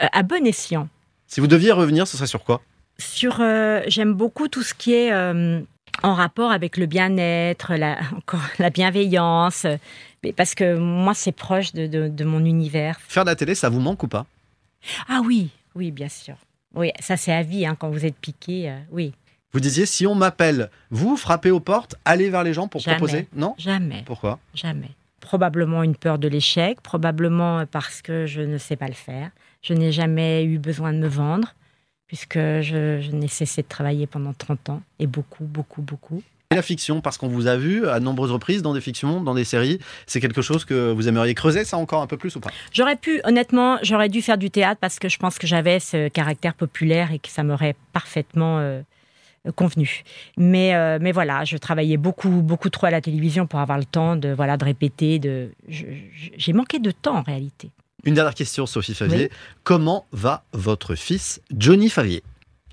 euh, 0.04 0.08
à 0.12 0.24
bon 0.24 0.46
escient. 0.46 0.90
Si 1.28 1.40
vous 1.40 1.48
deviez 1.48 1.72
revenir, 1.72 2.06
ce 2.06 2.18
serait 2.18 2.28
sur 2.28 2.44
quoi? 2.44 2.60
Sur, 2.98 3.38
euh, 3.40 3.82
j'aime 3.88 4.14
beaucoup 4.14 4.50
tout 4.50 4.62
ce 4.62 4.74
qui 4.74 4.94
est 4.94 5.14
en 6.04 6.14
rapport 6.16 6.52
avec 6.52 6.76
le 6.76 6.86
bien-être, 6.86 7.76
la, 7.76 7.98
encore 8.18 8.42
la 8.60 8.70
bienveillance, 8.70 9.66
mais 10.26 10.34
parce 10.34 10.54
que 10.54 10.76
moi, 10.78 11.14
c'est 11.14 11.32
proche 11.32 11.72
de, 11.72 11.88
de- 11.88 12.10
de 12.10 12.24
mon 12.26 12.44
univers. 12.44 13.00
Faire 13.08 13.24
de 13.24 13.30
la 13.30 13.38
télé, 13.38 13.56
ça 13.56 13.70
vous 13.70 13.80
manque 13.80 14.04
ou 14.04 14.10
pas? 14.10 14.26
Ah 15.08 15.22
oui, 15.24 15.50
oui, 15.76 15.92
bien 15.92 16.10
sûr. 16.10 16.36
Oui, 16.76 16.92
ça 17.00 17.16
c'est 17.16 17.32
à 17.32 17.42
vie 17.44 17.66
hein, 17.66 17.78
quand 17.80 17.90
vous 17.90 18.06
êtes 18.06 18.18
piqué. 18.18 18.70
euh, 18.70 18.78
oui, 18.92 19.14
Vous 19.54 19.60
disiez, 19.60 19.86
si 19.86 20.08
on 20.08 20.16
m'appelle, 20.16 20.70
vous 20.92 21.18
frappez 21.18 21.52
aux 21.52 21.60
portes, 21.60 21.96
allez 22.06 22.30
vers 22.30 22.44
les 22.44 22.54
gens 22.54 22.68
pour 22.68 22.80
Jamais. 22.82 22.98
proposer 22.98 23.28
Non? 23.36 23.54
Jamais. 23.58 24.04
Pourquoi? 24.06 24.40
Jamais. 24.54 24.92
Probablement 25.20 25.84
une 25.84 25.96
peur 25.96 26.20
de 26.20 26.28
l'échec, 26.28 26.82
probablement 26.82 27.66
parce 27.66 28.02
que 28.02 28.26
je 28.26 28.42
ne 28.42 28.58
sais 28.58 28.78
pas 28.78 28.88
le 28.88 28.94
faire. 28.94 29.30
Je 29.62 29.74
n'ai 29.74 29.92
jamais 29.92 30.46
eu 30.46 30.58
besoin 30.58 30.94
de 30.94 30.98
me 31.00 31.08
vendre, 31.08 31.54
puisque 32.08 32.38
je, 32.38 33.00
je 33.02 33.12
n'ai 33.12 33.28
cessé 33.28 33.62
de 33.62 33.68
travailler 33.68 34.08
pendant 34.08 34.34
30 34.34 34.70
ans, 34.70 34.82
et 35.00 35.08
beaucoup, 35.08 35.44
beaucoup, 35.44 35.82
beaucoup. 35.82 36.24
Et 36.52 36.56
la 36.56 36.62
fiction, 36.62 37.00
parce 37.02 37.18
qu'on 37.18 37.30
vous 37.30 37.48
a 37.48 37.56
vu 37.56 37.88
à 37.88 38.00
nombreuses 38.00 38.32
reprises 38.32 38.62
dans 38.62 38.74
des 38.74 38.82
fictions, 38.82 39.22
dans 39.22 39.34
des 39.34 39.46
séries, 39.46 39.80
c'est 40.06 40.20
quelque 40.20 40.42
chose 40.42 40.66
que 40.66 40.92
vous 40.92 41.08
aimeriez 41.08 41.34
creuser, 41.34 41.64
ça 41.64 41.78
encore 41.78 42.02
un 42.02 42.08
peu 42.08 42.18
plus 42.18 42.36
ou 42.36 42.40
pas? 42.42 42.50
J'aurais 42.74 42.98
pu, 42.98 43.22
honnêtement, 43.24 43.78
j'aurais 43.84 44.10
dû 44.10 44.22
faire 44.22 44.38
du 44.38 44.50
théâtre 44.50 44.80
parce 44.82 45.00
que 45.00 45.08
je 45.08 45.18
pense 45.18 45.38
que 45.38 45.48
j'avais 45.48 45.80
ce 45.80 46.10
caractère 46.10 46.54
populaire 46.54 47.12
et 47.14 47.20
que 47.20 47.30
ça 47.30 47.44
m'aurait 47.44 47.76
parfaitement 47.94 48.60
euh, 48.60 48.82
convenu. 49.56 50.04
Mais, 50.38 50.76
euh, 50.76 51.00
mais 51.02 51.12
voilà, 51.12 51.44
je 51.44 51.58
travaillais 51.58 51.98
beaucoup, 51.98 52.30
beaucoup 52.30 52.70
trop 52.70 52.88
à 52.88 52.92
la 52.92 53.02
télévision 53.02 53.48
pour 53.48 53.60
avoir 53.60 53.78
le 53.78 53.86
temps 53.86 54.16
de, 54.16 54.30
voilà, 54.30 54.58
de 54.58 54.66
répéter. 54.66 55.20
De... 55.20 55.52
J'ai 55.68 56.54
manqué 56.54 56.80
de 56.80 56.92
temps 56.92 57.18
en 57.18 57.24
réalité. 57.24 57.72
Une 58.04 58.16
dernière 58.16 58.34
question, 58.34 58.66
Sophie 58.66 58.96
Favier. 58.96 59.30
Comment 59.64 60.06
va 60.12 60.44
votre 60.54 60.96
fils 60.96 61.42
Johnny 61.56 61.90
Favier? 61.90 62.24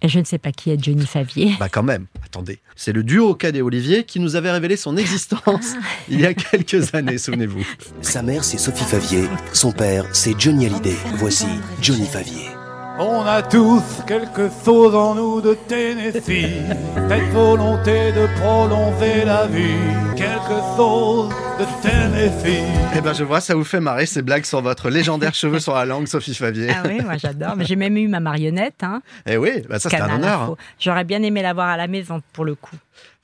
Et 0.00 0.08
je 0.08 0.18
ne 0.20 0.24
sais 0.24 0.38
pas 0.38 0.52
qui 0.52 0.70
est 0.70 0.82
Johnny 0.82 1.06
Favier. 1.06 1.56
Bah 1.58 1.68
quand 1.68 1.82
même, 1.82 2.06
attendez. 2.24 2.60
C'est 2.76 2.92
le 2.92 3.02
duo 3.02 3.34
Cadet 3.34 3.62
Olivier 3.62 4.04
qui 4.04 4.20
nous 4.20 4.36
avait 4.36 4.52
révélé 4.52 4.76
son 4.76 4.96
existence 4.96 5.74
il 6.08 6.20
y 6.20 6.26
a 6.26 6.34
quelques 6.34 6.94
années, 6.94 7.18
souvenez-vous. 7.18 7.66
Sa 8.00 8.22
mère, 8.22 8.44
c'est 8.44 8.58
Sophie 8.58 8.84
Favier. 8.84 9.24
Son 9.52 9.72
père, 9.72 10.04
c'est 10.12 10.38
Johnny 10.38 10.66
Hallyday. 10.66 10.96
Voici 11.16 11.48
Johnny 11.82 12.06
Favier. 12.06 12.57
On 13.00 13.24
a 13.24 13.42
tous 13.42 13.82
quelque 14.08 14.48
chose 14.64 14.92
en 14.92 15.14
nous 15.14 15.40
de 15.40 15.54
Tennessee, 15.68 16.64
cette 17.08 17.28
volonté 17.32 18.10
de 18.10 18.26
prolonger 18.40 19.24
la 19.24 19.46
vie, 19.46 20.16
quelque 20.16 20.58
chose 20.76 21.28
de 21.60 21.64
Tennessee. 21.80 22.64
Eh 22.96 23.00
ben 23.00 23.12
je 23.12 23.22
vois, 23.22 23.40
ça 23.40 23.54
vous 23.54 23.62
fait 23.62 23.78
marrer 23.78 24.04
ces 24.06 24.22
blagues 24.22 24.44
sur 24.44 24.60
votre 24.62 24.90
légendaire 24.90 25.32
cheveux 25.34 25.60
sur 25.60 25.74
la 25.76 25.84
langue, 25.84 26.08
Sophie 26.08 26.34
Favier. 26.34 26.70
Ah 26.74 26.82
oui, 26.88 27.00
moi 27.00 27.16
j'adore. 27.18 27.54
Mais 27.56 27.64
j'ai 27.64 27.76
même 27.76 27.96
eu 27.96 28.08
ma 28.08 28.18
marionnette. 28.18 28.82
Hein, 28.82 29.00
Eh 29.26 29.36
oui, 29.36 29.62
bah 29.68 29.78
ça 29.78 29.90
c'est 29.90 30.00
un 30.00 30.16
honneur. 30.16 30.42
Hein. 30.42 30.56
J'aurais 30.80 31.04
bien 31.04 31.22
aimé 31.22 31.40
l'avoir 31.40 31.68
à 31.68 31.76
la 31.76 31.86
maison 31.86 32.20
pour 32.32 32.44
le 32.44 32.56
coup. 32.56 32.76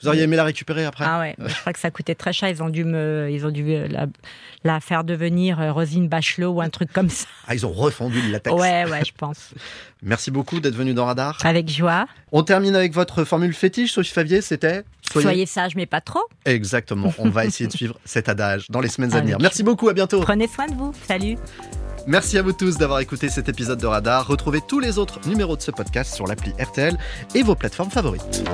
Vous 0.04 0.08
auriez 0.08 0.22
aimé 0.22 0.36
la 0.36 0.44
récupérer 0.44 0.84
après 0.84 1.04
Ah 1.06 1.20
ouais, 1.20 1.34
je 1.38 1.54
crois 1.60 1.72
que 1.72 1.78
ça 1.78 1.90
coûtait 1.90 2.14
très 2.14 2.32
cher. 2.32 2.48
Ils 2.48 2.62
ont 2.62 2.68
dû 2.68 2.84
me, 2.84 3.28
ils 3.30 3.46
ont 3.46 3.50
dû 3.50 3.64
euh, 3.72 3.88
la, 3.88 4.06
la 4.62 4.80
faire 4.80 5.02
devenir 5.02 5.60
euh, 5.60 5.72
Rosine 5.72 6.08
Bachelot 6.08 6.50
ou 6.52 6.60
un 6.60 6.68
truc 6.68 6.92
comme 6.92 7.08
ça. 7.08 7.26
Ah, 7.48 7.54
ils 7.54 7.64
ont 7.64 7.72
refondu 7.72 8.20
le 8.20 8.30
latex. 8.30 8.54
Ouais, 8.54 8.84
ouais, 8.90 9.04
je 9.04 9.12
pense. 9.16 9.50
Merci 10.02 10.30
beaucoup 10.30 10.60
d'être 10.60 10.74
venu 10.74 10.92
dans 10.92 11.06
Radar. 11.06 11.38
Avec 11.44 11.70
joie. 11.70 12.06
On 12.32 12.42
termine 12.42 12.76
avec 12.76 12.92
votre 12.92 13.24
formule 13.24 13.54
fétiche, 13.54 13.92
Sophie 13.92 14.12
Favier, 14.12 14.42
c'était 14.42 14.84
Soyez, 15.10 15.46
sage, 15.46 15.76
mais 15.76 15.86
pas 15.86 16.00
trop. 16.00 16.22
Exactement. 16.44 17.12
On 17.18 17.30
va 17.30 17.46
essayer 17.46 17.66
de 17.68 17.72
suivre 17.76 17.98
cet 18.04 18.28
adage 18.28 18.66
dans 18.70 18.80
les 18.80 18.88
semaines 18.88 19.14
à 19.14 19.20
venir. 19.20 19.38
Merci 19.40 19.62
beaucoup, 19.62 19.88
à 19.88 19.94
bientôt. 19.94 20.20
Prenez 20.20 20.48
soin 20.48 20.66
de 20.66 20.74
vous. 20.74 20.92
Salut. 21.06 21.36
Merci 22.06 22.36
à 22.36 22.42
vous 22.42 22.52
tous 22.52 22.76
d'avoir 22.76 23.00
écouté 23.00 23.30
cet 23.30 23.48
épisode 23.48 23.80
de 23.80 23.86
Radar. 23.86 24.26
Retrouvez 24.26 24.60
tous 24.60 24.78
les 24.80 24.98
autres 24.98 25.20
numéros 25.26 25.56
de 25.56 25.62
ce 25.62 25.70
podcast 25.70 26.14
sur 26.14 26.26
l'appli 26.26 26.52
RTL 26.60 26.98
et 27.34 27.42
vos 27.42 27.54
plateformes 27.54 27.90
favorites. 27.90 28.44